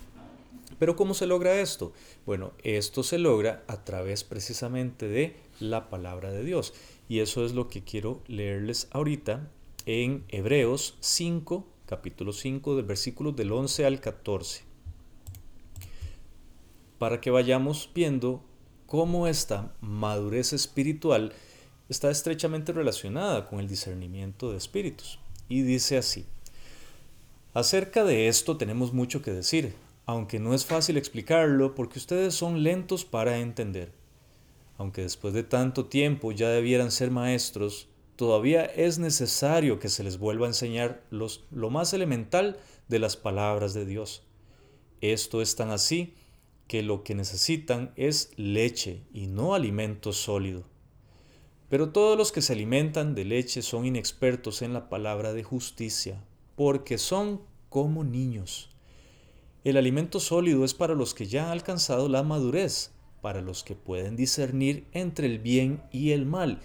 Pero 0.80 0.96
¿cómo 0.96 1.14
se 1.14 1.28
logra 1.28 1.60
esto? 1.60 1.94
Bueno, 2.26 2.54
esto 2.64 3.04
se 3.04 3.18
logra 3.18 3.64
a 3.68 3.84
través 3.84 4.24
precisamente 4.24 5.08
de 5.08 5.36
la 5.60 5.90
palabra 5.90 6.32
de 6.32 6.44
Dios. 6.44 6.74
Y 7.08 7.20
eso 7.20 7.46
es 7.46 7.54
lo 7.54 7.68
que 7.68 7.84
quiero 7.84 8.22
leerles 8.28 8.88
ahorita 8.92 9.50
en 9.86 10.24
Hebreos 10.30 10.98
5, 11.00 11.68
capítulo 11.86 12.34
5, 12.34 12.76
del 12.76 12.86
versículo 12.86 13.32
del 13.32 13.52
11 13.52 13.86
al 13.86 14.00
14. 14.00 14.64
Para 16.98 17.22
que 17.22 17.32
vayamos 17.32 17.90
viendo 17.94 18.44
cómo 18.86 19.28
esta 19.28 19.74
madurez 19.82 20.54
espiritual 20.54 21.34
está 21.90 22.10
estrechamente 22.10 22.72
relacionada 22.72 23.46
con 23.46 23.60
el 23.60 23.68
discernimiento 23.68 24.52
de 24.52 24.58
espíritus. 24.58 25.20
Y 25.50 25.62
dice 25.62 25.98
así, 25.98 26.26
acerca 27.54 28.04
de 28.04 28.28
esto 28.28 28.58
tenemos 28.58 28.94
mucho 28.94 29.22
que 29.22 29.32
decir 29.32 29.76
aunque 30.06 30.40
no 30.40 30.54
es 30.54 30.66
fácil 30.66 30.98
explicarlo 30.98 31.74
porque 31.76 32.00
ustedes 32.00 32.36
son 32.36 32.64
lentos 32.64 33.06
para 33.06 33.40
entender. 33.40 33.92
Aunque 34.78 35.02
después 35.02 35.34
de 35.34 35.44
tanto 35.44 35.86
tiempo 35.86 36.32
ya 36.32 36.50
debieran 36.50 36.92
ser 36.92 37.12
maestros, 37.12 37.88
todavía 38.16 38.66
es 38.66 39.00
necesario 39.00 39.80
que 39.80 39.90
se 39.90 40.04
les 40.04 40.18
vuelva 40.18 40.46
a 40.46 40.50
enseñar 40.50 41.04
los, 41.10 41.46
lo 41.52 41.70
más 41.70 41.94
elemental 41.94 42.58
de 42.88 43.00
las 43.00 43.16
palabras 43.16 43.74
de 43.74 43.86
Dios. 43.86 44.24
Esto 45.02 45.42
es 45.42 45.56
tan 45.56 45.72
así 45.72 46.14
que 46.68 46.82
lo 46.82 47.04
que 47.04 47.16
necesitan 47.16 47.94
es 47.96 48.32
leche 48.38 49.04
y 49.14 49.28
no 49.28 49.54
alimento 49.54 50.14
sólido. 50.14 50.64
Pero 51.70 51.90
todos 51.90 52.18
los 52.18 52.32
que 52.32 52.42
se 52.42 52.54
alimentan 52.54 53.16
de 53.16 53.26
leche 53.26 53.62
son 53.62 53.86
inexpertos 53.86 54.62
en 54.62 54.74
la 54.74 54.90
palabra 54.90 55.34
de 55.34 55.44
justicia, 55.44 56.24
porque 56.56 56.98
son 56.98 57.42
como 57.70 58.04
niños. 58.04 58.70
El 59.64 59.78
alimento 59.78 60.20
sólido 60.20 60.64
es 60.64 60.74
para 60.74 60.94
los 60.94 61.14
que 61.14 61.28
ya 61.28 61.46
han 61.46 61.52
alcanzado 61.52 62.08
la 62.08 62.24
madurez, 62.24 62.92
para 63.26 63.42
los 63.42 63.64
que 63.64 63.74
pueden 63.74 64.16
discernir 64.16 64.86
entre 64.92 65.26
el 65.26 65.40
bien 65.40 65.82
y 65.92 66.12
el 66.12 66.28
mal 66.28 66.60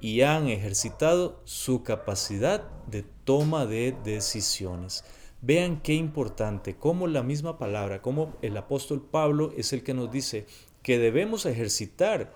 y 0.00 0.20
han 0.20 0.46
ejercitado 0.46 1.40
su 1.42 1.82
capacidad 1.82 2.70
de 2.86 3.04
toma 3.24 3.66
de 3.66 3.96
decisiones. 4.04 5.02
Vean 5.42 5.82
qué 5.82 5.94
importante, 5.94 6.76
cómo 6.76 7.08
la 7.08 7.24
misma 7.24 7.58
palabra, 7.58 8.00
como 8.00 8.36
el 8.42 8.56
apóstol 8.56 9.04
Pablo 9.04 9.52
es 9.56 9.72
el 9.72 9.82
que 9.82 9.92
nos 9.92 10.12
dice 10.12 10.46
que 10.84 11.00
debemos 11.00 11.46
ejercitar 11.46 12.32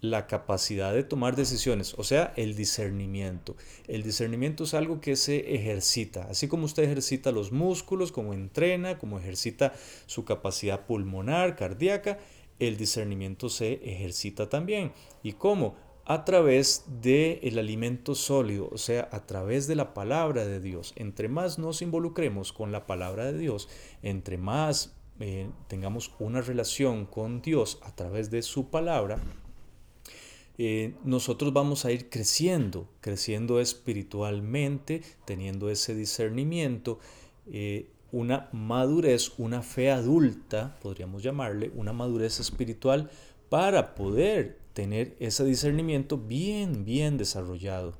la 0.00 0.26
capacidad 0.26 0.94
de 0.94 1.02
tomar 1.02 1.36
decisiones, 1.36 1.94
o 1.98 2.04
sea, 2.04 2.32
el 2.36 2.56
discernimiento. 2.56 3.56
El 3.88 4.04
discernimiento 4.04 4.64
es 4.64 4.72
algo 4.72 5.02
que 5.02 5.16
se 5.16 5.54
ejercita, 5.54 6.28
así 6.30 6.48
como 6.48 6.64
usted 6.64 6.84
ejercita 6.84 7.30
los 7.30 7.52
músculos, 7.52 8.10
como 8.10 8.32
entrena, 8.32 8.96
como 8.96 9.18
ejercita 9.18 9.74
su 10.06 10.24
capacidad 10.24 10.86
pulmonar, 10.86 11.56
cardíaca, 11.56 12.18
el 12.58 12.76
discernimiento 12.76 13.48
se 13.48 13.74
ejercita 13.84 14.48
también. 14.48 14.92
¿Y 15.22 15.32
cómo? 15.32 15.76
A 16.04 16.24
través 16.24 16.84
del 17.00 17.38
el 17.42 17.58
alimento 17.58 18.14
sólido, 18.14 18.68
o 18.72 18.78
sea, 18.78 19.08
a 19.12 19.26
través 19.26 19.66
de 19.66 19.76
la 19.76 19.92
palabra 19.94 20.46
de 20.46 20.60
Dios. 20.60 20.92
Entre 20.96 21.28
más 21.28 21.58
nos 21.58 21.82
involucremos 21.82 22.52
con 22.52 22.72
la 22.72 22.86
palabra 22.86 23.26
de 23.30 23.38
Dios, 23.38 23.68
entre 24.02 24.38
más 24.38 24.96
eh, 25.20 25.50
tengamos 25.66 26.12
una 26.18 26.40
relación 26.40 27.04
con 27.04 27.42
Dios 27.42 27.78
a 27.82 27.94
través 27.94 28.30
de 28.30 28.42
su 28.42 28.70
palabra, 28.70 29.18
eh, 30.60 30.94
nosotros 31.04 31.52
vamos 31.52 31.84
a 31.84 31.92
ir 31.92 32.10
creciendo, 32.10 32.88
creciendo 33.00 33.60
espiritualmente, 33.60 35.02
teniendo 35.24 35.70
ese 35.70 35.94
discernimiento, 35.94 36.98
eh, 37.46 37.90
una 38.12 38.48
madurez, 38.52 39.32
una 39.38 39.62
fe 39.62 39.90
adulta, 39.90 40.76
podríamos 40.80 41.22
llamarle, 41.22 41.70
una 41.74 41.92
madurez 41.92 42.40
espiritual 42.40 43.10
para 43.48 43.94
poder 43.94 44.58
tener 44.72 45.16
ese 45.18 45.44
discernimiento 45.44 46.18
bien, 46.18 46.84
bien 46.84 47.18
desarrollado. 47.18 47.94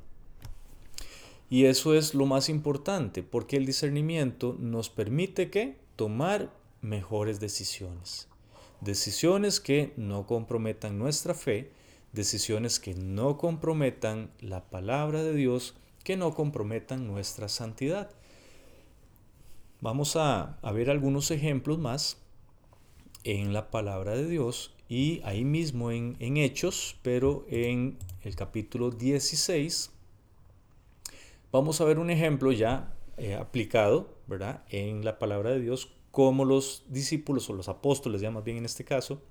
Y 1.50 1.64
eso 1.64 1.94
es 1.94 2.14
lo 2.14 2.26
más 2.26 2.48
importante, 2.48 3.22
porque 3.22 3.56
el 3.56 3.66
discernimiento 3.66 4.56
nos 4.58 4.90
permite 4.90 5.50
que 5.50 5.76
tomar 5.96 6.50
mejores 6.82 7.40
decisiones. 7.40 8.28
Decisiones 8.80 9.58
que 9.60 9.92
no 9.96 10.26
comprometan 10.26 10.98
nuestra 10.98 11.34
fe, 11.34 11.70
decisiones 12.12 12.78
que 12.78 12.94
no 12.94 13.38
comprometan 13.38 14.30
la 14.40 14.64
palabra 14.68 15.22
de 15.22 15.34
Dios, 15.34 15.74
que 16.04 16.16
no 16.16 16.34
comprometan 16.34 17.06
nuestra 17.06 17.48
santidad. 17.48 18.10
Vamos 19.80 20.16
a, 20.16 20.58
ver 20.74 20.90
algunos 20.90 21.30
ejemplos 21.30 21.78
más 21.78 22.18
en 23.22 23.52
la 23.52 23.70
palabra 23.70 24.16
de 24.16 24.26
Dios 24.26 24.74
y 24.88 25.20
ahí 25.22 25.44
mismo 25.44 25.92
en, 25.92 26.16
Hechos, 26.18 26.96
pero 27.02 27.46
en 27.48 27.96
el 28.24 28.34
capítulo 28.34 28.90
16, 28.90 29.92
vamos 31.52 31.80
a 31.80 31.84
ver 31.84 32.00
un 32.00 32.10
ejemplo 32.10 32.50
ya 32.50 32.92
eh, 33.18 33.36
aplicado, 33.36 34.16
¿verdad? 34.26 34.64
En 34.68 35.04
la 35.04 35.20
palabra 35.20 35.50
de 35.50 35.60
Dios, 35.60 35.92
como 36.10 36.44
los 36.44 36.82
discípulos 36.88 37.48
o 37.48 37.52
los 37.52 37.68
apóstoles, 37.68 38.20
ya 38.20 38.32
más 38.32 38.42
bien 38.42 38.56
en 38.56 38.64
este 38.64 38.84
caso, 38.84 39.22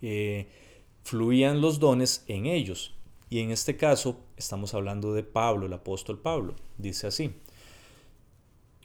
eh, 0.00 0.48
fluían 1.02 1.60
los 1.60 1.80
dones 1.80 2.24
en 2.28 2.46
ellos. 2.46 2.94
Y 3.28 3.40
en 3.40 3.50
este 3.50 3.76
caso 3.76 4.20
estamos 4.38 4.72
hablando 4.72 5.12
de 5.12 5.22
Pablo, 5.22 5.66
el 5.66 5.72
apóstol 5.74 6.18
Pablo. 6.18 6.56
Dice 6.78 7.08
así. 7.08 7.34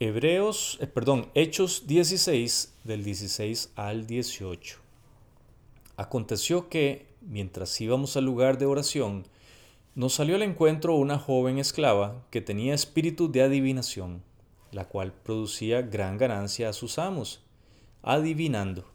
Hebreos, 0.00 0.76
eh, 0.80 0.88
perdón, 0.88 1.30
Hechos 1.34 1.86
16 1.86 2.74
del 2.82 3.04
16 3.04 3.70
al 3.76 4.08
18. 4.08 4.78
Aconteció 5.96 6.68
que, 6.68 7.06
mientras 7.20 7.80
íbamos 7.80 8.16
al 8.16 8.24
lugar 8.24 8.58
de 8.58 8.66
oración, 8.66 9.24
nos 9.94 10.14
salió 10.14 10.34
al 10.34 10.42
encuentro 10.42 10.96
una 10.96 11.20
joven 11.20 11.58
esclava 11.58 12.26
que 12.32 12.40
tenía 12.40 12.74
espíritu 12.74 13.30
de 13.30 13.42
adivinación, 13.42 14.24
la 14.72 14.88
cual 14.88 15.12
producía 15.12 15.82
gran 15.82 16.18
ganancia 16.18 16.70
a 16.70 16.72
sus 16.72 16.98
amos, 16.98 17.44
adivinando. 18.02 18.86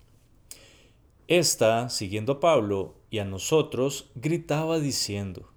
Esta, 1.29 1.87
siguiendo 1.87 2.33
a 2.33 2.39
Pablo 2.41 2.95
y 3.09 3.19
a 3.19 3.25
nosotros, 3.25 4.11
gritaba 4.15 4.79
diciendo, 4.79 5.49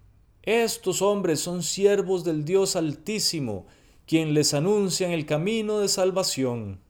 Estos 0.44 1.02
hombres 1.02 1.40
son 1.40 1.64
siervos 1.64 2.22
del 2.22 2.44
Dios 2.44 2.76
Altísimo, 2.76 3.66
quien 4.12 4.34
les 4.34 4.52
anuncia 4.52 5.10
el 5.14 5.24
camino 5.24 5.78
de 5.78 5.88
salvación. 5.88 6.80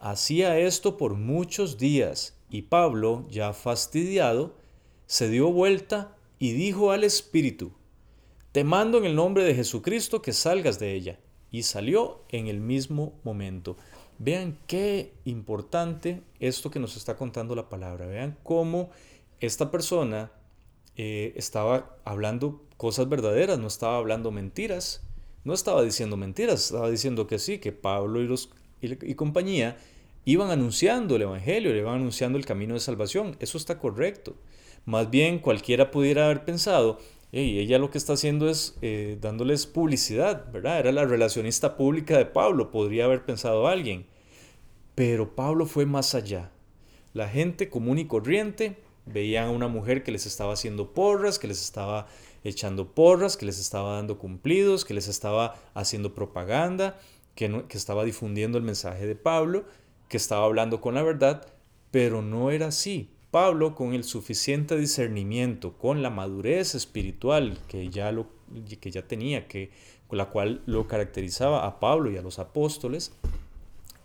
Hacía 0.00 0.58
esto 0.58 0.96
por 0.96 1.14
muchos 1.14 1.78
días, 1.78 2.36
y 2.50 2.62
Pablo, 2.62 3.24
ya 3.30 3.52
fastidiado, 3.52 4.56
se 5.06 5.28
dio 5.28 5.52
vuelta 5.52 6.16
y 6.40 6.50
dijo 6.50 6.90
al 6.90 7.04
Espíritu, 7.04 7.70
te 8.50 8.64
mando 8.64 8.98
en 8.98 9.04
el 9.04 9.14
nombre 9.14 9.44
de 9.44 9.54
Jesucristo 9.54 10.22
que 10.22 10.32
salgas 10.32 10.80
de 10.80 10.92
ella. 10.92 11.20
Y 11.52 11.62
salió 11.62 12.24
en 12.30 12.48
el 12.48 12.58
mismo 12.58 13.12
momento. 13.22 13.76
Vean 14.18 14.58
qué 14.66 15.14
importante 15.24 16.20
esto 16.40 16.68
que 16.72 16.80
nos 16.80 16.96
está 16.96 17.16
contando 17.16 17.54
la 17.54 17.68
palabra. 17.68 18.06
Vean 18.06 18.36
cómo 18.42 18.90
esta 19.38 19.70
persona 19.70 20.32
eh, 20.96 21.32
estaba 21.36 21.96
hablando 22.04 22.60
cosas 22.76 23.08
verdaderas, 23.08 23.60
no 23.60 23.68
estaba 23.68 23.98
hablando 23.98 24.32
mentiras, 24.32 25.04
no 25.44 25.54
estaba 25.54 25.82
diciendo 25.82 26.16
mentiras, 26.16 26.66
estaba 26.66 26.90
diciendo 26.90 27.26
que 27.26 27.38
sí, 27.38 27.58
que 27.58 27.72
Pablo 27.72 28.20
y, 28.20 28.26
los, 28.26 28.50
y, 28.80 29.14
compañía 29.14 29.76
iban 30.24 30.50
anunciando 30.50 31.16
el 31.16 31.22
Evangelio, 31.22 31.72
le 31.72 31.78
iban 31.78 31.96
anunciando 31.96 32.38
el 32.38 32.44
camino 32.44 32.74
de 32.74 32.80
salvación. 32.80 33.36
Eso 33.40 33.56
está 33.56 33.78
correcto. 33.78 34.36
Más 34.84 35.10
bien 35.10 35.38
cualquiera 35.38 35.90
pudiera 35.90 36.26
haber 36.26 36.44
pensado, 36.44 36.98
y 37.32 37.60
ella 37.60 37.78
lo 37.78 37.90
que 37.90 37.98
está 37.98 38.14
haciendo 38.14 38.48
es 38.48 38.76
eh, 38.82 39.16
dándoles 39.20 39.66
publicidad, 39.66 40.50
¿verdad? 40.52 40.80
Era 40.80 40.92
la 40.92 41.04
relacionista 41.04 41.76
pública 41.76 42.18
de 42.18 42.26
Pablo, 42.26 42.70
podría 42.70 43.04
haber 43.04 43.24
pensado 43.24 43.68
alguien. 43.68 44.06
Pero 44.96 45.36
Pablo 45.36 45.66
fue 45.66 45.86
más 45.86 46.14
allá. 46.14 46.50
La 47.14 47.28
gente 47.28 47.68
común 47.68 47.98
y 47.98 48.06
corriente 48.06 48.76
veían 49.06 49.46
a 49.46 49.50
una 49.50 49.68
mujer 49.68 50.02
que 50.02 50.12
les 50.12 50.26
estaba 50.26 50.52
haciendo 50.52 50.92
porras, 50.92 51.38
que 51.38 51.48
les 51.48 51.62
estaba 51.62 52.08
echando 52.44 52.94
porras, 52.94 53.36
que 53.36 53.46
les 53.46 53.58
estaba 53.58 53.96
dando 53.96 54.18
cumplidos, 54.18 54.84
que 54.84 54.94
les 54.94 55.08
estaba 55.08 55.56
haciendo 55.74 56.14
propaganda, 56.14 56.98
que, 57.34 57.64
que 57.68 57.76
estaba 57.76 58.04
difundiendo 58.04 58.58
el 58.58 58.64
mensaje 58.64 59.06
de 59.06 59.16
Pablo, 59.16 59.64
que 60.08 60.16
estaba 60.16 60.44
hablando 60.44 60.80
con 60.80 60.94
la 60.94 61.02
verdad, 61.02 61.46
pero 61.90 62.22
no 62.22 62.50
era 62.50 62.68
así. 62.68 63.10
Pablo, 63.30 63.76
con 63.76 63.94
el 63.94 64.02
suficiente 64.02 64.76
discernimiento, 64.76 65.78
con 65.78 66.02
la 66.02 66.10
madurez 66.10 66.74
espiritual 66.74 67.58
que 67.68 67.88
ya, 67.88 68.10
lo, 68.10 68.26
que 68.80 68.90
ya 68.90 69.06
tenía, 69.06 69.46
que, 69.46 69.70
con 70.08 70.18
la 70.18 70.30
cual 70.30 70.62
lo 70.66 70.88
caracterizaba 70.88 71.64
a 71.64 71.78
Pablo 71.78 72.10
y 72.10 72.16
a 72.16 72.22
los 72.22 72.40
apóstoles, 72.40 73.12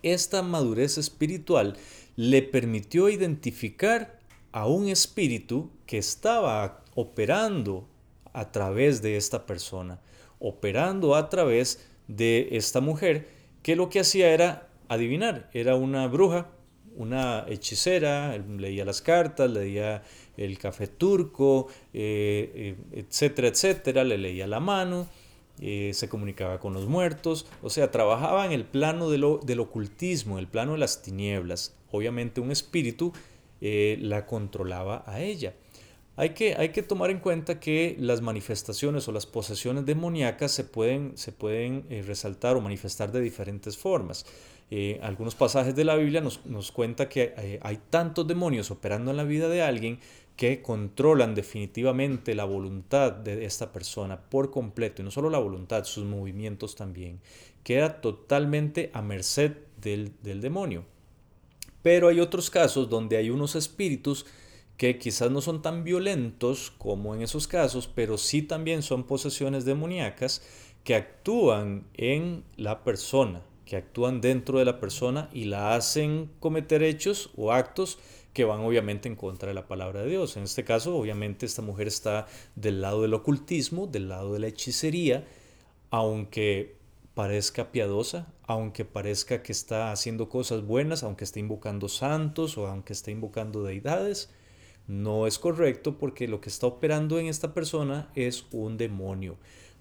esta 0.04 0.44
madurez 0.44 1.00
espiritual 1.00 1.76
le 2.16 2.44
permitió 2.44 3.10
identificar 3.10 4.20
a 4.52 4.68
un 4.68 4.88
espíritu 4.88 5.72
que 5.88 5.98
estaba 5.98 6.84
operando 6.94 7.88
a 8.36 8.52
través 8.52 9.02
de 9.02 9.18
esta 9.18 9.46
persona, 9.46 10.00
operando 10.40 11.16
a 11.16 11.30
través 11.30 11.88
de 12.08 12.50
esta 12.52 12.82
mujer, 12.82 13.28
que 13.64 13.76
lo 13.76 13.90
que 13.90 14.02
hacía 14.02 14.32
era 14.32 14.68
adivinar, 14.90 15.50
era 15.54 15.76
una 15.76 16.08
bruja, 16.08 16.48
una 16.96 17.46
hechicera, 17.48 18.38
leía 18.38 18.86
las 18.86 19.02
cartas, 19.02 19.50
leía 19.50 20.04
el 20.38 20.58
café 20.58 20.88
turco, 20.88 21.68
eh, 21.94 22.52
eh, 22.54 22.76
etcétera, 22.92 23.48
etcétera, 23.48 24.04
le 24.04 24.18
leía 24.18 24.48
la 24.48 24.60
mano, 24.60 25.08
eh, 25.62 25.92
se 25.94 26.10
comunicaba 26.10 26.60
con 26.60 26.74
los 26.74 26.88
muertos, 26.88 27.48
o 27.62 27.70
sea, 27.70 27.92
trabajaba 27.92 28.46
en 28.46 28.52
el 28.52 28.66
plano 28.66 29.10
del 29.10 29.60
ocultismo, 29.60 30.40
el 30.40 30.48
plano 30.48 30.74
de 30.74 30.80
las 30.80 31.02
tinieblas. 31.02 31.76
Obviamente 31.92 32.42
un 32.42 32.52
espíritu 32.52 33.14
la 33.62 34.28
controlaba 34.28 35.04
a 35.08 35.22
ella. 35.22 35.56
Hay 36.18 36.30
que, 36.30 36.56
hay 36.56 36.70
que, 36.70 36.82
tomar 36.82 37.10
en 37.10 37.20
cuenta 37.20 37.60
que 37.60 37.98
las 38.00 38.22
manifestaciones 38.22 39.08
o 39.08 39.12
las 39.12 39.26
posesiones 39.26 39.86
demoníacas 39.86 40.52
se 40.52 40.64
pueden, 40.64 41.18
se 41.18 41.34
pueden 41.34 41.86
resaltar 42.06 42.56
o 42.56 42.62
manifestar 42.62 43.12
de 43.12 43.20
diferentes 43.20 43.78
formas. 43.78 44.26
Eh, 44.72 45.00
algunos 45.04 45.36
pasajes 45.36 45.76
de 45.76 45.84
la 45.84 45.96
Biblia 45.96 46.22
nos, 46.22 46.46
nos 46.46 46.72
cuenta 46.72 47.08
que 47.08 47.34
eh, 47.38 47.60
hay 47.62 47.80
tantos 47.90 48.28
demonios 48.28 48.72
operando 48.72 49.12
en 49.12 49.18
la 49.18 49.24
vida 49.24 49.48
de 49.48 49.62
alguien 49.62 50.00
que 50.36 50.62
controlan 50.62 51.36
definitivamente 51.36 52.36
la 52.36 52.46
voluntad 52.46 53.12
de 53.12 53.46
esta 53.46 53.72
persona 53.72 54.20
por 54.20 54.52
completo, 54.52 55.02
y 55.02 55.06
no 55.06 55.12
solo 55.12 55.30
la 55.30 55.40
voluntad, 55.40 55.86
sus 55.86 56.04
movimientos 56.04 56.76
también. 56.76 57.22
Queda 57.64 58.02
totalmente 58.02 58.90
a 58.94 59.02
merced 59.02 59.54
del, 59.80 60.12
del 60.24 60.42
demonio. 60.42 60.84
Pero 61.82 62.10
hay 62.10 62.20
otros 62.20 62.50
casos 62.50 62.90
donde 62.90 63.18
hay 63.18 63.30
unos 63.30 63.56
espíritus 63.56 64.26
que 64.78 64.98
quizás 64.98 65.32
no 65.32 65.42
son 65.42 65.62
tan 65.62 65.84
violentos 65.84 66.72
como 66.78 67.16
en 67.16 67.22
esos 67.22 67.48
casos, 67.48 67.88
pero 67.88 68.18
sí 68.18 68.42
también 68.42 68.82
son 68.82 69.04
posesiones 69.04 69.66
demoníacas 69.66 70.42
que 70.84 70.96
actúan 70.96 71.88
en 71.94 72.44
la 72.58 72.84
persona, 72.84 73.42
que 73.66 73.78
actúan 73.78 74.22
dentro 74.22 74.60
de 74.60 74.66
la 74.66 74.80
persona 74.80 75.30
y 75.34 75.46
la 75.46 75.76
hacen 75.76 76.30
cometer 76.40 76.84
hechos 76.84 77.32
o 77.36 77.52
actos 77.52 77.98
que 78.34 78.44
van 78.44 78.60
obviamente 78.60 79.08
en 79.08 79.16
contra 79.16 79.48
de 79.48 79.56
la 79.56 79.68
palabra 79.68 80.02
de 80.02 80.10
Dios. 80.10 80.36
En 80.36 80.44
este 80.44 80.66
caso, 80.66 80.96
obviamente, 80.98 81.46
esta 81.46 81.62
mujer 81.62 81.88
está 81.88 82.28
del 82.56 82.82
lado 82.82 83.02
del 83.02 83.14
ocultismo, 83.14 83.88
del 83.88 84.10
lado 84.10 84.34
de 84.34 84.40
la 84.40 84.48
hechicería, 84.48 85.26
aunque 85.90 86.76
parezca 87.14 87.72
piadosa, 87.72 88.28
aunque 88.44 88.84
parezca 88.84 89.42
que 89.42 89.54
está 89.54 89.94
haciendo 89.94 90.28
cosas 90.28 90.64
buenas, 90.64 91.02
aunque 91.02 91.24
esté 91.24 91.40
invocando 91.40 91.88
santos 91.88 92.58
o 92.58 92.68
aunque 92.68 92.92
esté 92.92 93.12
invocando 93.12 93.64
deidades, 93.64 94.30
no 94.88 95.28
es 95.28 95.40
correcto 95.40 95.98
porque 95.98 96.28
lo 96.28 96.42
que 96.42 96.50
está 96.50 96.68
operando 96.68 97.20
en 97.20 97.28
esta 97.28 97.54
persona 97.54 98.10
es 98.16 98.46
un 98.52 98.78
demonio. 98.78 99.38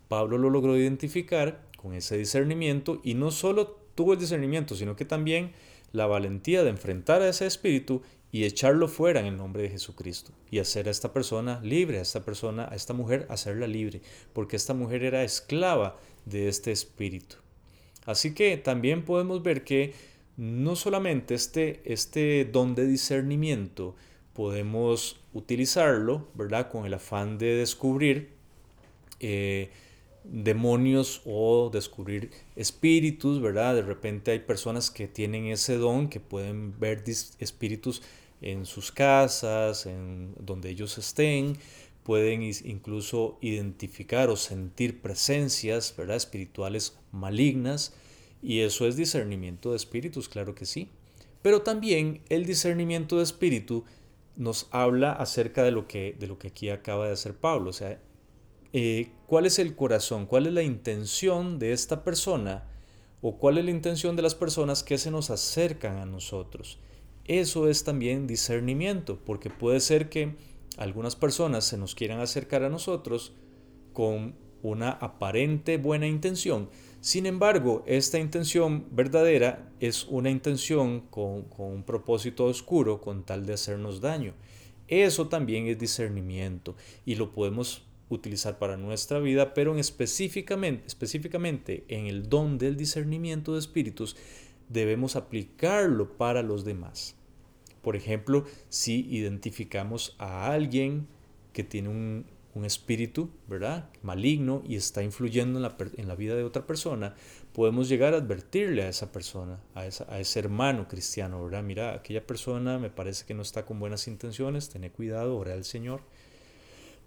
Pablo 0.09 0.39
lo 0.39 0.51
logró 0.51 0.77
identificar 0.79 1.63
con 1.77 1.95
ese 1.95 2.17
discernimiento 2.17 3.01
y 3.03 3.15
no 3.15 3.31
solo 3.31 3.79
tuvo 3.95 4.15
el 4.15 4.19
discernimiento, 4.19 4.75
sino 4.75 4.97
que 4.97 5.05
también 5.05 5.53
la 5.93 6.07
valentía 6.07 6.65
de 6.65 6.71
enfrentar 6.71 7.23
a 7.23 7.29
ese 7.29 7.47
espíritu 7.47 8.03
y 8.33 8.45
echarlo 8.45 8.89
fuera 8.89 9.21
en 9.21 9.27
el 9.27 9.37
nombre 9.37 9.63
de 9.63 9.69
Jesucristo 9.69 10.33
y 10.51 10.59
hacer 10.59 10.89
a 10.89 10.91
esta 10.91 11.13
persona 11.13 11.61
libre, 11.63 11.99
a 11.99 12.03
esta 12.03 12.25
persona, 12.25 12.67
a 12.69 12.75
esta 12.75 12.93
mujer, 12.93 13.27
hacerla 13.29 13.69
libre, 13.69 14.03
porque 14.33 14.57
esta 14.57 14.75
mujer 14.75 15.05
era 15.05 15.23
esclava 15.23 15.97
de 16.25 16.49
este 16.49 16.73
espíritu. 16.73 17.37
Así 18.07 18.35
que 18.35 18.57
también 18.57 19.05
podemos 19.05 19.43
ver 19.43 19.63
que 19.63 19.95
no 20.37 20.75
solamente 20.75 21.35
este, 21.35 21.81
este 21.85 22.45
don 22.45 22.75
de 22.75 22.87
discernimiento 22.87 23.95
podemos 24.35 25.21
utilizarlo, 25.33 26.29
¿verdad? 26.35 26.71
Con 26.71 26.85
el 26.85 26.95
afán 26.95 27.39
de 27.39 27.55
descubrir 27.55 28.31
eh, 29.21 29.71
demonios 30.25 31.23
o 31.25 31.71
descubrir 31.73 32.31
espíritus, 32.57 33.41
¿verdad? 33.41 33.75
De 33.75 33.83
repente 33.83 34.33
hay 34.33 34.41
personas 34.41 34.91
que 34.91 35.07
tienen 35.07 35.47
ese 35.47 35.77
don, 35.77 36.09
que 36.09 36.21
pueden 36.21 36.79
ver 36.79 37.05
espíritus 37.39 38.03
en 38.41 38.67
sus 38.67 38.91
casas, 38.91 39.87
en 39.87 40.35
donde 40.39 40.71
ellos 40.71 40.99
estén, 40.99 41.57
pueden 42.03 42.43
incluso 42.43 43.39
identificar 43.41 44.29
o 44.29 44.37
sentir 44.37 45.01
presencias, 45.01 45.95
¿verdad? 45.97 46.17
Espirituales 46.17 46.99
malignas, 47.13 47.95
y 48.43 48.61
eso 48.61 48.87
es 48.87 48.97
discernimiento 48.97 49.71
de 49.71 49.77
espíritus, 49.77 50.29
claro 50.29 50.55
que 50.55 50.67
sí. 50.67 50.89
Pero 51.41 51.63
también 51.63 52.21
el 52.29 52.45
discernimiento 52.47 53.19
de 53.19 53.23
espíritu 53.25 53.85
nos 54.37 54.69
habla 54.71 55.13
acerca 55.13 55.63
de 55.63 55.71
lo 55.71 55.87
que, 55.87 56.17
de 56.19 56.27
lo 56.27 56.39
que 56.39 56.49
aquí 56.49 56.71
acaba 56.71 57.07
de 57.07 57.13
hacer 57.13 57.35
Pablo, 57.35 57.71
o 57.71 57.73
sea, 57.73 58.01
eh, 58.73 59.13
cuál 59.27 59.47
es 59.47 59.59
el 59.59 59.77
corazón, 59.77 60.27
cuál 60.27 60.47
es 60.47 60.53
la 60.53 60.63
intención 60.63 61.59
de 61.59 61.73
esta 61.73 62.03
persona 62.03 62.65
o 63.21 63.39
cuál 63.39 63.59
es 63.59 63.65
la 63.65 63.71
intención 63.71 64.17
de 64.17 64.23
las 64.23 64.35
personas 64.35 64.83
que 64.83 64.99
se 64.99 65.11
nos 65.11 65.31
acercan 65.31 65.99
a 65.99 66.07
nosotros. 66.07 66.81
Eso 67.25 67.69
es 67.69 67.85
también 67.85 68.27
discernimiento, 68.27 69.19
porque 69.25 69.49
puede 69.49 69.81
ser 69.81 70.09
que 70.09 70.37
algunas 70.77 71.17
personas 71.17 71.65
se 71.65 71.79
nos 71.79 71.95
quieran 71.95 72.21
acercar 72.21 72.65
a 72.65 72.69
nosotros 72.69 73.33
con 73.93 74.35
una 74.63 74.91
aparente 74.91 75.79
buena 75.79 76.07
intención. 76.07 76.69
Sin 77.05 77.27
embargo, 77.27 77.85
esta 77.87 78.19
intención 78.19 78.87
verdadera 78.91 79.71
es 79.79 80.07
una 80.07 80.31
intención 80.31 81.01
con, 81.01 81.45
un 81.59 81.83
propósito 81.83 82.47
oscuro 82.47 83.03
con 83.03 83.27
tal 83.27 83.45
de 83.45 83.53
hacernos 83.53 84.01
daño. 84.01 84.33
Eso 84.89 85.29
también 85.29 85.67
es 85.67 85.79
discernimiento 85.79 86.77
y 87.05 87.17
lo 87.17 87.31
podemos 87.33 87.85
utilizar 88.09 88.59
para 88.59 88.79
nuestra 88.79 89.19
vida, 89.19 89.53
pero 89.53 89.75
en 89.75 89.81
específicamente, 89.81 90.87
específicamente 90.87 91.85
en 91.89 92.07
el 92.07 92.31
don 92.31 92.57
del 92.57 92.79
discernimiento 92.79 93.53
de 93.53 93.59
espíritus, 93.59 94.17
debemos 94.71 95.15
aplicarlo 95.15 96.17
para 96.17 96.43
los 96.43 96.65
demás. 96.65 97.17
Por 97.83 97.97
ejemplo, 97.97 98.47
si 98.71 99.07
identificamos 99.11 100.17
a 100.17 100.51
alguien 100.51 101.07
que 101.53 101.65
tiene 101.65 101.91
un, 101.91 102.25
espíritu, 102.63 103.31
¿verdad? 103.49 103.91
Maligno 104.03 104.63
y 104.67 104.77
está 104.77 105.03
influyendo 105.03 105.59
en 105.59 105.63
la, 105.63 105.77
en 105.97 106.07
la, 106.07 106.15
vida 106.15 106.37
de 106.37 106.45
otra 106.45 106.67
persona, 106.67 107.15
podemos 107.53 107.89
llegar 107.89 108.15
a 108.15 108.19
advertirle 108.19 108.83
a 108.83 108.89
esa 108.89 109.11
persona, 109.11 109.59
a, 109.75 109.87
ese 109.87 110.39
hermano 110.39 110.87
cristiano, 110.87 111.43
¿verdad? 111.43 111.63
Mira, 111.63 111.95
aquella 111.95 112.25
persona 112.25 112.79
me 112.79 112.91
parece 112.91 113.25
que 113.25 113.35
no 113.35 113.43
está 113.43 113.67
con 113.67 113.81
buenas 113.81 114.07
intenciones, 114.07 114.69
ten 114.69 114.89
cuidado, 114.91 115.37
ora 115.37 115.55
al 115.55 115.65
Señor 115.65 116.03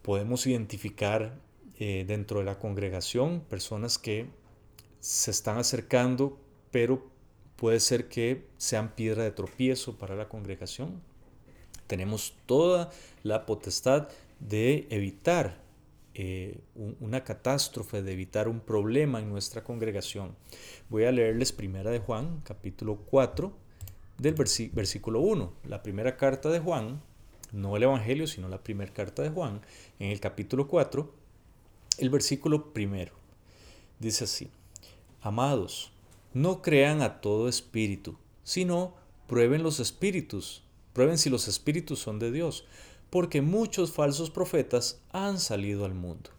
podemos 0.07 0.47
identificar 0.47 1.37
eh, 1.79 2.05
dentro 2.07 2.39
de 2.39 2.45
la 2.45 2.59
congregación 2.59 3.41
personas 3.41 3.97
que 3.97 4.29
se 5.01 5.31
están 5.31 5.57
acercando, 5.57 6.39
pero 6.71 7.11
puede 7.57 7.81
ser 7.81 8.07
que 8.07 8.47
sean 8.55 8.95
piedra 8.95 9.23
de 9.23 9.31
tropiezo 9.31 9.97
para 9.97 10.15
la 10.15 10.29
congregación. 10.29 11.01
Tenemos 11.87 12.35
toda 12.45 12.89
la 13.23 13.45
potestad 13.45 14.07
de 14.39 14.87
evitar 14.89 15.61
eh, 16.13 16.59
una 16.99 17.23
catástrofe, 17.23 18.01
de 18.01 18.13
evitar 18.13 18.47
un 18.47 18.59
problema 18.59 19.19
en 19.19 19.29
nuestra 19.29 19.63
congregación. 19.63 20.35
Voy 20.89 21.05
a 21.05 21.11
leerles 21.11 21.51
primera 21.51 21.91
de 21.91 21.99
Juan, 21.99 22.41
capítulo 22.43 22.97
4, 23.05 23.55
del 24.17 24.33
versículo 24.73 25.21
1. 25.21 25.53
La 25.65 25.83
primera 25.83 26.17
carta 26.17 26.49
de 26.49 26.59
Juan, 26.59 27.01
no 27.51 27.77
el 27.77 27.83
Evangelio, 27.83 28.27
sino 28.27 28.49
la 28.49 28.63
primera 28.63 28.91
carta 28.91 29.21
de 29.21 29.29
Juan, 29.29 29.61
en 29.99 30.11
el 30.11 30.19
capítulo 30.19 30.67
4, 30.67 31.13
el 31.99 32.09
versículo 32.09 32.73
primero. 32.73 33.13
Dice 33.99 34.23
así, 34.23 34.49
Amados, 35.21 35.91
no 36.33 36.61
crean 36.61 37.01
a 37.01 37.21
todo 37.21 37.47
espíritu, 37.47 38.17
sino 38.43 38.95
prueben 39.27 39.63
los 39.63 39.79
espíritus, 39.79 40.63
prueben 40.93 41.17
si 41.17 41.29
los 41.29 41.47
espíritus 41.47 41.99
son 41.99 42.17
de 42.17 42.31
Dios, 42.31 42.65
porque 43.09 43.41
muchos 43.41 43.91
falsos 43.91 44.29
profetas 44.29 45.01
han 45.11 45.39
salido 45.39 45.85
al 45.85 45.93
mundo. 45.93 46.29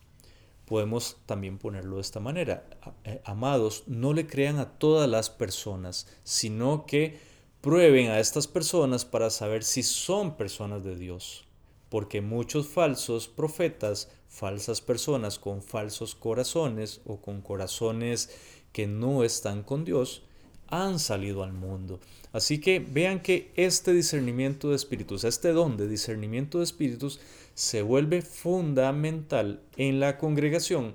Podemos 0.67 1.17
también 1.25 1.57
ponerlo 1.57 1.97
de 1.97 2.03
esta 2.03 2.21
manera. 2.21 2.65
Eh, 3.05 3.23
amados, 3.25 3.85
no 3.87 4.13
le 4.13 4.27
crean 4.27 4.59
a 4.59 4.79
todas 4.79 5.09
las 5.09 5.31
personas, 5.31 6.07
sino 6.25 6.85
que 6.85 7.19
prueben 7.63 8.11
a 8.11 8.21
estas 8.21 8.47
personas 8.47 9.05
para 9.05 9.31
saber 9.31 9.65
si 9.65 9.83
son 9.83 10.37
personas 10.37 10.85
de 10.85 10.97
Dios. 10.97 11.45
Porque 11.89 12.21
muchos 12.21 12.69
falsos 12.69 13.29
profetas, 13.29 14.11
falsas 14.29 14.83
personas 14.83 15.39
con 15.39 15.63
falsos 15.63 16.15
corazones 16.15 17.01
o 17.07 17.17
con 17.17 17.41
corazones 17.41 18.31
que 18.73 18.87
no 18.87 19.25
están 19.25 19.63
con 19.63 19.87
Dios, 19.87 20.23
han 20.69 20.99
salido 20.99 21.43
al 21.43 21.53
mundo. 21.53 22.01
Así 22.33 22.61
que 22.61 22.79
vean 22.79 23.21
que 23.21 23.51
este 23.57 23.93
discernimiento 23.93 24.71
de 24.71 24.77
espíritus, 24.77 25.25
este 25.25 25.53
don 25.53 25.77
de 25.77 25.89
discernimiento 25.89 26.59
de 26.59 26.65
espíritus, 26.65 27.21
se 27.55 27.83
vuelve 27.83 28.23
fundamental 28.23 29.61
en 29.77 29.99
la 29.99 30.19
congregación 30.19 30.95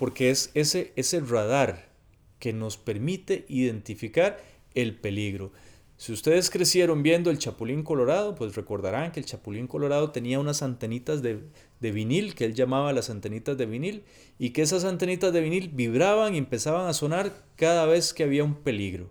porque 0.00 0.30
es 0.30 0.50
ese, 0.54 0.94
ese 0.96 1.20
radar 1.20 1.90
que 2.38 2.54
nos 2.54 2.78
permite 2.78 3.44
identificar 3.48 4.42
el 4.74 4.96
peligro. 4.96 5.52
Si 6.00 6.12
ustedes 6.12 6.48
crecieron 6.48 7.02
viendo 7.02 7.30
el 7.30 7.38
Chapulín 7.38 7.82
Colorado, 7.82 8.34
pues 8.34 8.54
recordarán 8.56 9.12
que 9.12 9.20
el 9.20 9.26
Chapulín 9.26 9.66
Colorado 9.66 10.12
tenía 10.12 10.40
unas 10.40 10.62
antenitas 10.62 11.20
de, 11.20 11.40
de, 11.78 11.92
vinil, 11.92 12.34
que 12.34 12.46
él 12.46 12.54
llamaba 12.54 12.94
las 12.94 13.10
antenitas 13.10 13.58
de 13.58 13.66
vinil, 13.66 14.04
y 14.38 14.48
que 14.50 14.62
esas 14.62 14.86
antenitas 14.86 15.30
de 15.30 15.42
vinil 15.42 15.68
vibraban 15.68 16.34
y 16.34 16.38
empezaban 16.38 16.86
a 16.86 16.94
sonar 16.94 17.44
cada 17.54 17.84
vez 17.84 18.14
que 18.14 18.22
había 18.22 18.44
un 18.44 18.54
peligro. 18.54 19.10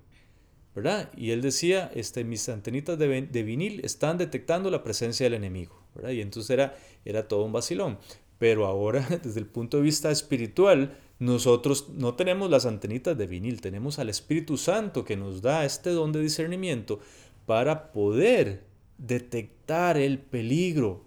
¿verdad? 0.73 1.11
Y 1.15 1.29
él 1.29 1.43
decía, 1.43 1.91
este, 1.93 2.23
mis 2.23 2.49
antenitas 2.49 2.97
de, 2.97 3.21
de 3.21 3.43
vinil 3.43 3.81
están 3.85 4.17
detectando 4.17 4.71
la 4.71 4.81
presencia 4.81 5.27
del 5.27 5.35
enemigo, 5.35 5.83
¿verdad? 5.93 6.09
Y 6.09 6.21
entonces 6.21 6.49
era, 6.49 6.75
era 7.05 7.27
todo 7.27 7.43
un 7.45 7.51
vacilón. 7.51 7.99
Pero 8.39 8.65
ahora, 8.65 9.05
desde 9.23 9.39
el 9.39 9.45
punto 9.45 9.77
de 9.77 9.83
vista 9.83 10.09
espiritual, 10.09 10.97
nosotros 11.19 11.89
no 11.89 12.15
tenemos 12.15 12.49
las 12.49 12.65
antenitas 12.65 13.17
de 13.17 13.27
vinil, 13.27 13.61
tenemos 13.61 13.99
al 13.99 14.09
Espíritu 14.09 14.57
Santo 14.57 15.03
que 15.03 15.17
nos 15.17 15.41
da 15.41 15.65
este 15.65 15.89
don 15.89 16.13
de 16.13 16.21
discernimiento 16.21 16.99
para 17.45 17.91
poder 17.91 18.63
detectar 18.97 19.97
el 19.97 20.19
peligro 20.19 21.05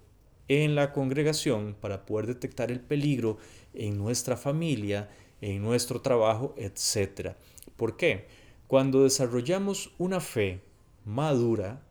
en 0.48 0.74
la 0.74 0.92
congregación, 0.92 1.74
para 1.80 2.04
poder 2.04 2.26
detectar 2.26 2.70
el 2.70 2.80
peligro 2.80 3.38
en 3.72 3.96
nuestra 3.96 4.36
familia, 4.36 5.08
en 5.40 5.62
nuestro 5.62 6.02
trabajo, 6.02 6.54
etc. 6.58 7.34
¿Por 7.76 7.96
qué? 7.96 8.26
Cuando 8.66 9.04
desarrollamos 9.04 9.92
una 9.98 10.20
fe 10.20 10.60
madura 11.04 11.82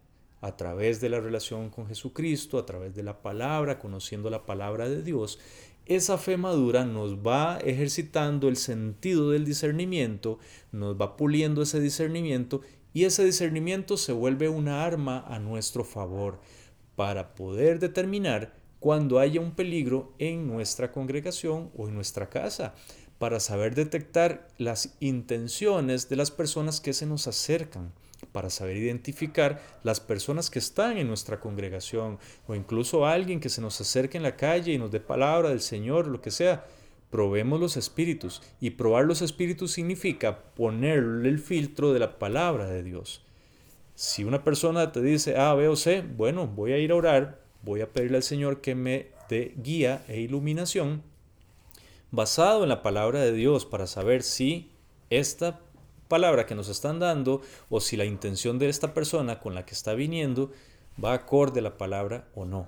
a 0.41 0.57
través 0.57 1.01
de 1.01 1.09
la 1.09 1.19
relación 1.19 1.69
con 1.69 1.87
Jesucristo, 1.87 2.57
a 2.57 2.65
través 2.65 2.95
de 2.95 3.03
la 3.03 3.21
palabra, 3.21 3.79
conociendo 3.79 4.29
la 4.29 4.45
palabra 4.45 4.89
de 4.89 5.03
Dios, 5.03 5.39
esa 5.95 6.17
fe 6.17 6.37
madura 6.37 6.85
nos 6.85 7.17
va 7.17 7.57
ejercitando 7.57 8.47
el 8.47 8.55
sentido 8.55 9.31
del 9.31 9.45
discernimiento, 9.45 10.39
nos 10.71 10.99
va 10.99 11.17
puliendo 11.17 11.61
ese 11.61 11.79
discernimiento 11.79 12.61
y 12.93 13.05
ese 13.05 13.25
discernimiento 13.25 13.97
se 13.97 14.13
vuelve 14.13 14.49
una 14.49 14.85
arma 14.85 15.25
a 15.27 15.39
nuestro 15.39 15.83
favor 15.83 16.39
para 16.95 17.35
poder 17.35 17.79
determinar 17.79 18.53
cuando 18.79 19.19
haya 19.19 19.39
un 19.39 19.51
peligro 19.51 20.13
en 20.17 20.47
nuestra 20.47 20.91
congregación 20.91 21.71
o 21.75 21.87
en 21.87 21.95
nuestra 21.95 22.29
casa 22.29 22.73
para 23.17 23.39
saber 23.39 23.75
detectar 23.75 24.47
las 24.57 24.95
intenciones 24.99 26.09
de 26.09 26.15
las 26.15 26.31
personas 26.31 26.81
que 26.81 26.93
se 26.93 27.05
nos 27.05 27.27
acercan, 27.27 27.93
para 28.31 28.49
saber 28.49 28.77
identificar 28.77 29.61
las 29.83 29.99
personas 29.99 30.49
que 30.49 30.59
están 30.59 30.97
en 30.97 31.07
nuestra 31.07 31.39
congregación 31.39 32.19
o 32.47 32.55
incluso 32.55 33.05
alguien 33.05 33.39
que 33.39 33.49
se 33.49 33.61
nos 33.61 33.79
acerque 33.81 34.17
en 34.17 34.23
la 34.23 34.35
calle 34.35 34.73
y 34.73 34.77
nos 34.77 34.91
dé 34.91 34.99
palabra 34.99 35.49
del 35.49 35.61
Señor, 35.61 36.07
lo 36.07 36.21
que 36.21 36.31
sea. 36.31 36.65
Probemos 37.09 37.59
los 37.59 37.75
espíritus 37.75 38.41
y 38.61 38.71
probar 38.71 39.05
los 39.05 39.21
espíritus 39.21 39.73
significa 39.73 40.43
ponerle 40.55 41.29
el 41.29 41.39
filtro 41.39 41.91
de 41.91 41.99
la 41.99 42.17
palabra 42.19 42.67
de 42.67 42.83
Dios. 42.83 43.23
Si 43.95 44.23
una 44.23 44.43
persona 44.43 44.91
te 44.91 45.01
dice 45.01 45.37
A, 45.37 45.53
B 45.53 45.67
o 45.67 45.75
bueno, 46.15 46.47
voy 46.47 46.71
a 46.71 46.77
ir 46.77 46.91
a 46.91 46.95
orar, 46.95 47.41
voy 47.63 47.81
a 47.81 47.91
pedirle 47.91 48.17
al 48.17 48.23
Señor 48.23 48.61
que 48.61 48.75
me 48.75 49.09
dé 49.29 49.53
guía 49.57 50.03
e 50.07 50.21
iluminación 50.21 51.03
basado 52.11 52.63
en 52.63 52.69
la 52.69 52.83
palabra 52.83 53.21
de 53.21 53.31
Dios 53.31 53.65
para 53.65 53.87
saber 53.87 54.21
si 54.21 54.69
esta 55.09 55.59
palabra 56.11 56.45
que 56.45 56.55
nos 56.55 56.67
están 56.67 56.99
dando 56.99 57.41
o 57.69 57.79
si 57.79 57.95
la 57.95 58.03
intención 58.03 58.59
de 58.59 58.67
esta 58.67 58.93
persona 58.93 59.39
con 59.39 59.55
la 59.55 59.65
que 59.65 59.73
está 59.73 59.93
viniendo 59.93 60.51
va 61.01 61.13
acorde 61.13 61.61
a 61.61 61.63
la 61.63 61.77
palabra 61.77 62.27
o 62.35 62.43
no. 62.43 62.67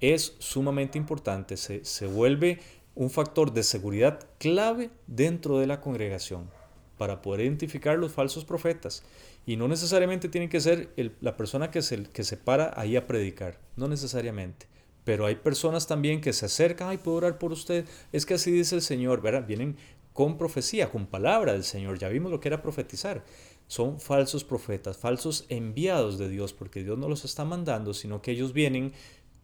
Es 0.00 0.36
sumamente 0.38 0.96
importante, 0.96 1.58
se, 1.58 1.84
se 1.84 2.06
vuelve 2.06 2.60
un 2.94 3.10
factor 3.10 3.52
de 3.52 3.62
seguridad 3.62 4.20
clave 4.38 4.88
dentro 5.06 5.58
de 5.58 5.66
la 5.66 5.82
congregación 5.82 6.48
para 6.96 7.20
poder 7.20 7.42
identificar 7.42 7.98
los 7.98 8.12
falsos 8.12 8.46
profetas. 8.46 9.02
Y 9.44 9.56
no 9.56 9.68
necesariamente 9.68 10.30
tiene 10.30 10.48
que 10.48 10.60
ser 10.60 10.94
la 11.20 11.36
persona 11.36 11.70
que 11.70 11.82
se, 11.82 12.04
que 12.04 12.24
se 12.24 12.38
para 12.38 12.72
ahí 12.80 12.96
a 12.96 13.06
predicar, 13.06 13.58
no 13.76 13.86
necesariamente. 13.86 14.66
Pero 15.04 15.26
hay 15.26 15.34
personas 15.34 15.86
también 15.86 16.20
que 16.20 16.32
se 16.32 16.46
acercan, 16.46 16.88
ay, 16.88 16.98
puedo 16.98 17.18
orar 17.18 17.38
por 17.38 17.52
usted. 17.52 17.84
Es 18.12 18.24
que 18.24 18.34
así 18.34 18.50
dice 18.50 18.76
el 18.76 18.82
Señor, 18.82 19.20
¿verdad? 19.20 19.44
Vienen 19.46 19.76
con 20.12 20.38
profecía, 20.38 20.90
con 20.90 21.06
palabra 21.06 21.52
del 21.52 21.64
Señor. 21.64 21.98
Ya 21.98 22.08
vimos 22.08 22.30
lo 22.30 22.40
que 22.40 22.48
era 22.48 22.62
profetizar. 22.62 23.24
Son 23.66 24.00
falsos 24.00 24.44
profetas, 24.44 24.96
falsos 24.98 25.46
enviados 25.48 26.18
de 26.18 26.28
Dios, 26.28 26.52
porque 26.52 26.82
Dios 26.82 26.98
no 26.98 27.08
los 27.08 27.24
está 27.24 27.44
mandando, 27.44 27.94
sino 27.94 28.20
que 28.20 28.32
ellos 28.32 28.52
vienen 28.52 28.92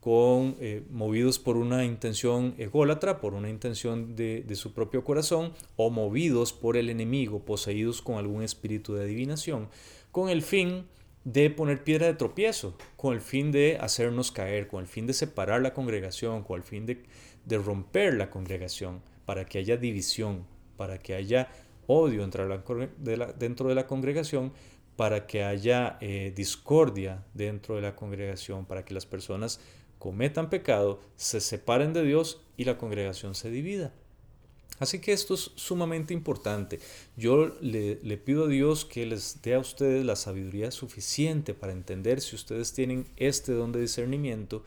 con, 0.01 0.57
eh, 0.61 0.85
movidos 0.91 1.39
por 1.39 1.57
una 1.57 1.85
intención 1.85 2.55
ególatra, 2.59 3.21
por 3.21 3.35
una 3.35 3.49
intención 3.49 4.15
de, 4.17 4.45
de 4.47 4.57
su 4.57 4.73
propio 4.73 5.05
corazón, 5.05 5.53
o 5.77 5.91
movidos 5.91 6.53
por 6.53 6.77
el 6.77 6.91
enemigo, 6.91 7.45
poseídos 7.45 8.03
con 8.03 8.17
algún 8.17 8.43
espíritu 8.43 8.95
de 8.95 9.05
adivinación, 9.05 9.69
con 10.13 10.29
el 10.29 10.43
fin 10.43 10.85
de 11.33 11.51
poner 11.51 11.85
piedra 11.85 12.07
de 12.07 12.15
tropiezo, 12.15 12.75
con 12.97 13.15
el 13.15 13.21
fin 13.21 13.53
de 13.53 13.77
hacernos 13.79 14.33
caer, 14.33 14.67
con 14.67 14.81
el 14.81 14.87
fin 14.87 15.07
de 15.07 15.13
separar 15.13 15.61
la 15.61 15.75
congregación, 15.75 16.43
con 16.43 16.57
el 16.57 16.63
fin 16.63 16.87
de, 16.87 17.59
romper 17.59 18.15
la 18.15 18.31
congregación, 18.31 19.03
para 19.27 19.45
que 19.45 19.59
haya 19.59 19.77
división, 19.77 20.47
para 20.79 20.99
que 20.99 21.15
haya 21.15 21.51
odio 21.87 22.23
dentro 22.23 22.49
de 22.49 23.75
la, 23.75 23.87
congregación, 23.87 24.53
para 24.97 25.27
que 25.27 25.45
haya 25.45 25.99
eh, 26.01 26.33
discordia 26.35 27.23
dentro 27.35 27.77
de 27.77 27.83
la 27.83 27.95
congregación, 27.95 28.65
para 28.65 28.87
que 28.87 28.95
las 28.95 29.05
personas 29.05 29.61
cometan 29.99 30.49
pecado, 30.49 31.01
se 31.17 31.41
separen 31.41 31.93
de 31.93 32.05
Dios 32.05 32.41
y 32.57 32.65
la 32.65 32.79
congregación 32.79 33.35
se 33.35 33.51
divida. 33.51 33.93
Así 34.79 35.01
que 35.01 35.13
esto 35.13 35.35
es 35.35 35.51
sumamente 35.57 36.15
importante. 36.15 36.79
Yo 37.17 37.49
le, 37.61 37.97
pido 38.19 38.45
a 38.45 38.49
Dios 38.49 38.85
que 38.85 39.07
les 39.07 39.43
dé 39.43 39.55
a 39.55 39.59
ustedes 39.59 40.05
la 40.05 40.15
sabiduría 40.15 40.71
suficiente 40.71 41.53
para 41.53 41.73
entender 41.73 42.21
si 42.21 42.37
ustedes 42.37 42.73
tienen 42.73 43.07
este 43.17 43.53
don 43.53 43.73
de 43.73 43.81
discernimiento, 43.81 44.63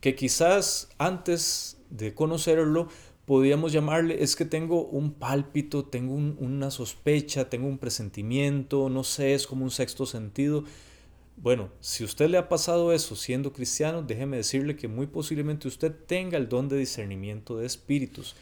que 0.00 0.14
quizás 0.14 0.88
antes 0.96 1.76
de 1.90 2.14
conocerlo 2.14 2.88
podríamos 3.30 3.70
llamarle, 3.70 4.24
es 4.24 4.34
que 4.34 4.44
tengo 4.44 4.86
un 4.86 5.12
pálpito, 5.12 5.84
tengo 5.84 6.14
una 6.14 6.72
sospecha, 6.72 7.48
tengo 7.48 7.68
un 7.68 7.78
presentimiento, 7.78 8.88
no 8.88 9.04
sé, 9.04 9.34
es 9.34 9.46
como 9.46 9.62
un 9.62 9.70
sexto 9.70 10.04
sentido. 10.04 10.64
Bueno, 11.36 11.70
si 11.78 12.02
usted 12.02 12.28
le 12.28 12.38
ha 12.38 12.48
pasado 12.48 12.92
eso 12.92 13.14
siendo 13.14 13.52
cristiano, 13.52 14.02
déjeme 14.02 14.38
decirle 14.38 14.74
que 14.74 14.88
muy 14.88 15.06
posiblemente 15.06 15.68
usted 15.68 15.94
tenga 16.08 16.38
el 16.38 16.48
don 16.48 16.68
de 16.68 16.76
discernimiento 16.78 17.56
de 17.56 17.66
espíritus 17.66 18.34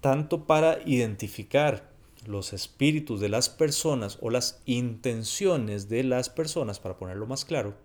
tanto 0.00 0.48
para 0.48 0.80
identificar 0.84 1.92
los 2.26 2.52
espíritus 2.52 3.20
de 3.20 3.28
las 3.28 3.50
personas 3.50 4.18
o 4.20 4.30
las 4.30 4.62
intenciones 4.66 5.88
de 5.88 6.02
las 6.02 6.28
personas, 6.28 6.80
para 6.80 6.96
ponerlo 6.96 7.28
más 7.28 7.44
claro, 7.44 7.76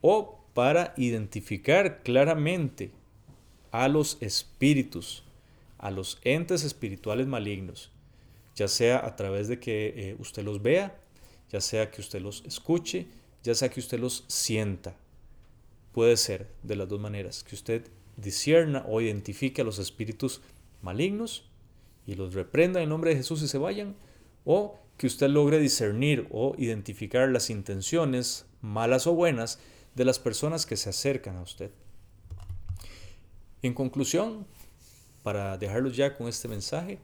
o 0.00 0.42
para 0.54 0.94
identificar 0.96 2.02
claramente 2.02 2.92
a 3.70 3.88
los 3.88 4.18
espíritus, 4.20 5.24
a 5.78 5.90
los 5.90 6.18
entes 6.22 6.64
espirituales 6.64 7.26
malignos, 7.26 7.90
ya 8.54 8.68
sea 8.68 9.04
a 9.04 9.16
través 9.16 9.48
de 9.48 9.60
que 9.60 9.94
eh, 9.96 10.16
usted 10.18 10.44
los 10.44 10.62
vea, 10.62 10.98
ya 11.50 11.60
sea 11.60 11.90
que 11.90 12.00
usted 12.00 12.20
los 12.20 12.42
escuche, 12.44 13.06
ya 13.42 13.54
sea 13.54 13.68
que 13.68 13.80
usted 13.80 13.98
los 13.98 14.24
sienta. 14.28 14.96
Puede 15.92 16.16
ser 16.16 16.48
de 16.62 16.76
las 16.76 16.88
dos 16.88 17.00
maneras, 17.00 17.44
que 17.44 17.54
usted 17.54 17.88
discierna 18.16 18.84
o 18.88 19.00
identifique 19.00 19.62
a 19.62 19.64
los 19.64 19.78
espíritus 19.78 20.40
malignos 20.82 21.44
y 22.06 22.14
los 22.14 22.34
reprenda 22.34 22.82
en 22.82 22.88
nombre 22.88 23.10
de 23.10 23.16
Jesús 23.16 23.42
y 23.42 23.48
se 23.48 23.58
vayan, 23.58 23.94
o 24.44 24.78
que 24.96 25.06
usted 25.06 25.28
logre 25.28 25.60
discernir 25.60 26.26
o 26.30 26.54
identificar 26.58 27.28
las 27.28 27.50
intenciones, 27.50 28.46
malas 28.60 29.06
o 29.06 29.14
buenas, 29.14 29.60
de 29.94 30.04
las 30.04 30.18
personas 30.18 30.66
que 30.66 30.76
se 30.76 30.90
acercan 30.90 31.36
a 31.36 31.42
usted. 31.42 31.70
En 33.62 33.74
conclusión, 33.74 34.46
para 35.22 35.58
dejarlos 35.58 35.96
ya 35.96 36.16
con 36.16 36.28
este 36.28 36.48
mensaje, 36.48 37.00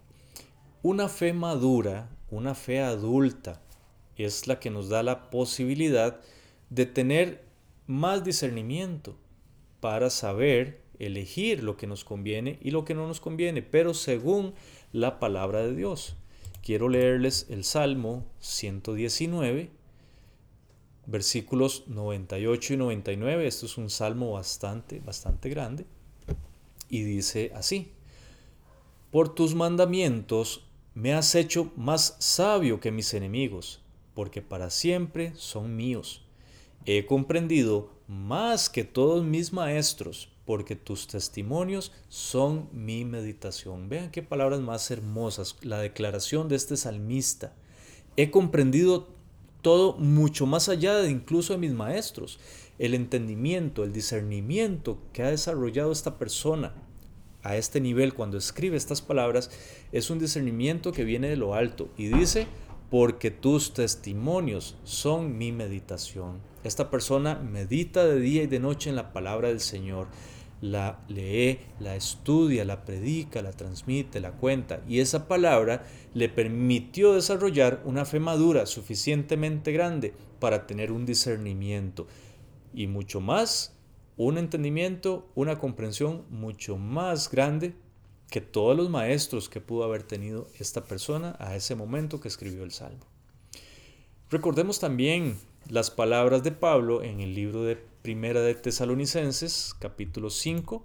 una 0.82 1.08
fe 1.08 1.32
madura, 1.32 2.08
una 2.30 2.54
fe 2.54 2.80
adulta, 2.80 3.60
es 4.16 4.46
la 4.46 4.60
que 4.60 4.70
nos 4.70 4.88
da 4.88 5.02
la 5.02 5.30
posibilidad 5.30 6.20
de 6.70 6.86
tener 6.86 7.44
más 7.86 8.22
discernimiento 8.22 9.16
para 9.80 10.10
saber 10.10 10.80
elegir 10.98 11.62
lo 11.62 11.76
que 11.76 11.86
nos 11.86 12.04
conviene 12.04 12.58
y 12.62 12.70
lo 12.70 12.84
que 12.84 12.94
no 12.94 13.06
nos 13.06 13.20
conviene, 13.20 13.62
pero 13.62 13.92
según 13.92 14.54
la 14.92 15.18
palabra 15.18 15.62
de 15.62 15.74
Dios. 15.74 16.16
Quiero 16.62 16.88
leerles 16.88 17.46
el 17.50 17.64
Salmo 17.64 18.24
119, 18.38 19.70
versículos 21.06 21.84
98 21.88 22.74
y 22.74 22.76
99. 22.76 23.46
Esto 23.46 23.66
es 23.66 23.76
un 23.76 23.90
salmo 23.90 24.32
bastante, 24.32 25.00
bastante 25.00 25.50
grande. 25.50 25.84
Y 26.94 27.02
dice 27.02 27.50
así, 27.56 27.90
por 29.10 29.34
tus 29.34 29.56
mandamientos 29.56 30.64
me 30.94 31.12
has 31.12 31.34
hecho 31.34 31.72
más 31.74 32.14
sabio 32.20 32.78
que 32.78 32.92
mis 32.92 33.14
enemigos, 33.14 33.82
porque 34.14 34.42
para 34.42 34.70
siempre 34.70 35.32
son 35.34 35.74
míos. 35.74 36.24
He 36.86 37.04
comprendido 37.04 37.90
más 38.06 38.70
que 38.70 38.84
todos 38.84 39.24
mis 39.24 39.52
maestros, 39.52 40.28
porque 40.44 40.76
tus 40.76 41.08
testimonios 41.08 41.90
son 42.08 42.68
mi 42.70 43.04
meditación. 43.04 43.88
Vean 43.88 44.12
qué 44.12 44.22
palabras 44.22 44.60
más 44.60 44.88
hermosas, 44.92 45.56
la 45.62 45.80
declaración 45.80 46.48
de 46.48 46.54
este 46.54 46.76
salmista. 46.76 47.56
He 48.16 48.30
comprendido 48.30 49.08
todo 49.64 49.94
mucho 49.94 50.44
más 50.44 50.68
allá 50.68 50.96
de 50.96 51.10
incluso 51.10 51.54
de 51.54 51.58
mis 51.58 51.72
maestros. 51.72 52.38
El 52.78 52.92
entendimiento, 52.92 53.82
el 53.82 53.94
discernimiento 53.94 54.98
que 55.14 55.22
ha 55.22 55.30
desarrollado 55.30 55.90
esta 55.90 56.18
persona 56.18 56.74
a 57.42 57.56
este 57.56 57.80
nivel 57.80 58.12
cuando 58.12 58.36
escribe 58.36 58.76
estas 58.76 59.00
palabras 59.00 59.50
es 59.90 60.10
un 60.10 60.18
discernimiento 60.18 60.92
que 60.92 61.04
viene 61.04 61.30
de 61.30 61.36
lo 61.36 61.54
alto 61.54 61.88
y 61.96 62.08
dice, 62.08 62.46
porque 62.90 63.30
tus 63.30 63.72
testimonios 63.72 64.76
son 64.84 65.38
mi 65.38 65.50
meditación. 65.50 66.40
Esta 66.62 66.90
persona 66.90 67.36
medita 67.36 68.04
de 68.04 68.20
día 68.20 68.42
y 68.42 68.46
de 68.46 68.60
noche 68.60 68.90
en 68.90 68.96
la 68.96 69.14
palabra 69.14 69.48
del 69.48 69.60
Señor 69.60 70.08
la 70.64 71.04
lee, 71.08 71.58
la 71.78 71.94
estudia, 71.94 72.64
la 72.64 72.86
predica, 72.86 73.42
la 73.42 73.52
transmite, 73.52 74.18
la 74.18 74.32
cuenta, 74.32 74.82
y 74.88 75.00
esa 75.00 75.28
palabra 75.28 75.84
le 76.14 76.30
permitió 76.30 77.12
desarrollar 77.12 77.82
una 77.84 78.06
fe 78.06 78.18
madura 78.18 78.64
suficientemente 78.64 79.72
grande 79.72 80.14
para 80.40 80.66
tener 80.66 80.90
un 80.90 81.04
discernimiento 81.04 82.06
y 82.72 82.86
mucho 82.86 83.20
más, 83.20 83.76
un 84.16 84.38
entendimiento, 84.38 85.28
una 85.34 85.58
comprensión 85.58 86.24
mucho 86.30 86.78
más 86.78 87.30
grande 87.30 87.74
que 88.30 88.40
todos 88.40 88.74
los 88.74 88.88
maestros 88.88 89.50
que 89.50 89.60
pudo 89.60 89.84
haber 89.84 90.02
tenido 90.02 90.46
esta 90.58 90.84
persona 90.84 91.36
a 91.40 91.56
ese 91.56 91.74
momento 91.74 92.20
que 92.20 92.28
escribió 92.28 92.64
el 92.64 92.72
Salmo. 92.72 93.04
Recordemos 94.30 94.80
también 94.80 95.36
las 95.68 95.90
palabras 95.90 96.42
de 96.42 96.52
Pablo 96.52 97.02
en 97.02 97.20
el 97.20 97.34
libro 97.34 97.64
de 97.64 97.93
Primera 98.04 98.42
de 98.42 98.54
Tesalonicenses, 98.54 99.74
capítulo 99.78 100.28
5, 100.28 100.84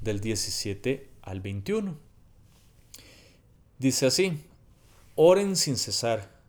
del 0.00 0.20
17 0.20 1.10
al 1.20 1.42
21. 1.42 1.98
Dice 3.78 4.06
así, 4.06 4.32
oren 5.14 5.56
sin 5.56 5.76
cesar, 5.76 6.40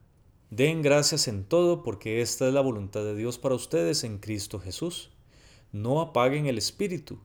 den 0.51 0.81
gracias 0.81 1.27
en 1.27 1.43
todo 1.43 1.83
porque 1.83 2.21
esta 2.21 2.47
es 2.47 2.53
la 2.53 2.62
voluntad 2.62 3.03
de 3.03 3.13
Dios 3.13 3.38
para 3.39 3.55
ustedes 3.55 4.05
en 4.05 4.19
Cristo 4.19 4.62
Jesús. 4.62 5.12
No 5.73 5.99
apaguen 5.99 6.45
el 6.45 6.57
espíritu, 6.57 7.19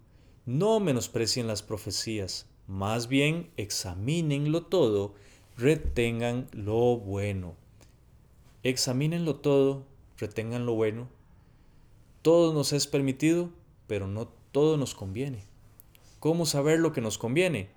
no 0.45 0.81
menosprecien 0.81 1.47
las 1.47 1.63
profecías, 1.63 2.49
más 2.67 3.07
bien 3.07 3.53
examínenlo 3.57 4.67
todo, 4.67 5.15
retengan 5.57 6.49
lo 6.51 6.97
bueno. 6.97 7.55
Examínenlo 8.65 9.37
todo, 9.37 9.87
retengan 10.19 10.67
lo 10.67 10.75
bueno 10.75 11.09
todo 12.25 12.55
nos 12.55 12.73
es 12.73 12.87
permitido, 12.87 13.51
pero 13.87 14.07
no 14.09 14.29
todo 14.51 14.79
nos 14.79 14.95
conviene. 14.95 15.45
¿Cómo 16.21 16.47
saber 16.47 16.79
lo 16.79 16.95
que 16.95 17.03
nos 17.03 17.19
conviene? 17.19 17.69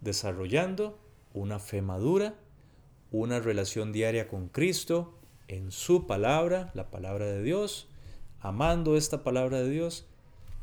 Desarrollando 0.00 0.98
una 1.34 1.58
fe 1.58 1.82
madura, 1.82 2.34
una 3.10 3.40
relación 3.40 3.92
diaria 3.92 4.26
con 4.26 4.48
Cristo, 4.48 5.18
en 5.48 5.70
su 5.70 6.06
palabra, 6.06 6.70
la 6.72 6.90
palabra 6.90 7.26
de 7.26 7.42
Dios, 7.42 7.86
amando 8.40 8.96
esta 8.96 9.22
palabra 9.22 9.60
de 9.60 9.68
Dios, 9.68 10.06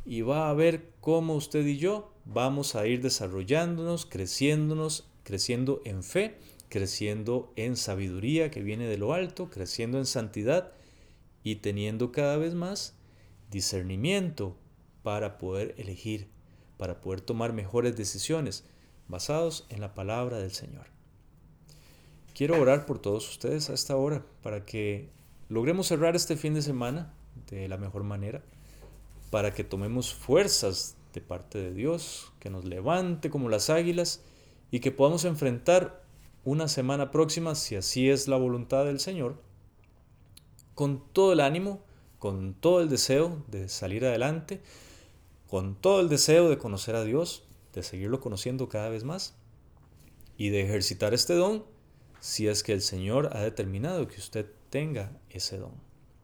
y 0.03 0.21
va 0.21 0.49
a 0.49 0.53
ver 0.55 0.89
cómo 0.99 1.35
usted 1.35 1.63
y 1.67 1.77
yo 1.77 2.11
vamos 2.25 2.73
a 2.73 2.87
ir 2.87 3.03
desarrollándonos, 3.03 4.07
creciéndonos, 4.07 5.07
creciendo 5.21 5.83
en 5.85 6.01
fe, 6.01 6.39
creciendo 6.69 7.53
en 7.55 7.77
sabiduría 7.77 8.49
que 8.49 8.63
viene 8.63 8.87
de 8.87 8.97
lo 8.97 9.13
alto, 9.13 9.51
creciendo 9.51 9.99
en 9.99 10.07
santidad 10.07 10.71
y 11.43 11.57
teniendo 11.57 12.11
cada 12.11 12.37
vez 12.37 12.55
más 12.55 12.95
discernimiento 13.51 14.57
para 15.03 15.37
poder 15.37 15.75
elegir, 15.77 16.29
para 16.77 17.01
poder 17.01 17.21
tomar 17.21 17.53
mejores 17.53 17.95
decisiones 17.95 18.63
basados 19.07 19.67
en 19.69 19.81
la 19.81 19.93
palabra 19.93 20.39
del 20.39 20.51
Señor. 20.51 20.87
Quiero 22.33 22.59
orar 22.59 22.85
por 22.85 22.97
todos 22.99 23.29
ustedes 23.29 23.69
a 23.69 23.73
esta 23.73 23.95
hora 23.95 24.25
para 24.41 24.65
que 24.65 25.09
logremos 25.49 25.87
cerrar 25.87 26.15
este 26.15 26.37
fin 26.37 26.53
de 26.53 26.61
semana 26.61 27.13
de 27.49 27.67
la 27.67 27.77
mejor 27.77 28.03
manera, 28.03 28.41
para 29.29 29.53
que 29.53 29.63
tomemos 29.63 30.13
fuerzas 30.13 30.95
de 31.13 31.21
parte 31.21 31.57
de 31.57 31.73
Dios, 31.73 32.31
que 32.39 32.49
nos 32.49 32.65
levante 32.65 33.29
como 33.29 33.49
las 33.49 33.69
águilas 33.69 34.21
y 34.71 34.79
que 34.79 34.91
podamos 34.91 35.25
enfrentar 35.25 36.03
una 36.43 36.67
semana 36.67 37.11
próxima, 37.11 37.53
si 37.55 37.75
así 37.75 38.09
es 38.09 38.27
la 38.27 38.37
voluntad 38.37 38.85
del 38.85 38.99
Señor, 38.99 39.41
con 40.73 41.03
todo 41.11 41.33
el 41.33 41.41
ánimo 41.41 41.83
con 42.21 42.53
todo 42.53 42.81
el 42.81 42.89
deseo 42.89 43.43
de 43.47 43.67
salir 43.67 44.05
adelante, 44.05 44.61
con 45.49 45.73
todo 45.73 46.01
el 46.01 46.07
deseo 46.07 46.49
de 46.49 46.59
conocer 46.59 46.93
a 46.95 47.03
Dios, 47.03 47.45
de 47.73 47.81
seguirlo 47.81 48.19
conociendo 48.19 48.69
cada 48.69 48.89
vez 48.89 49.03
más 49.03 49.33
y 50.37 50.49
de 50.49 50.61
ejercitar 50.61 51.15
este 51.15 51.33
don 51.33 51.65
si 52.19 52.47
es 52.47 52.61
que 52.61 52.73
el 52.73 52.83
Señor 52.83 53.35
ha 53.35 53.41
determinado 53.41 54.07
que 54.07 54.19
usted 54.19 54.45
tenga 54.69 55.17
ese 55.31 55.57
don. 55.57 55.71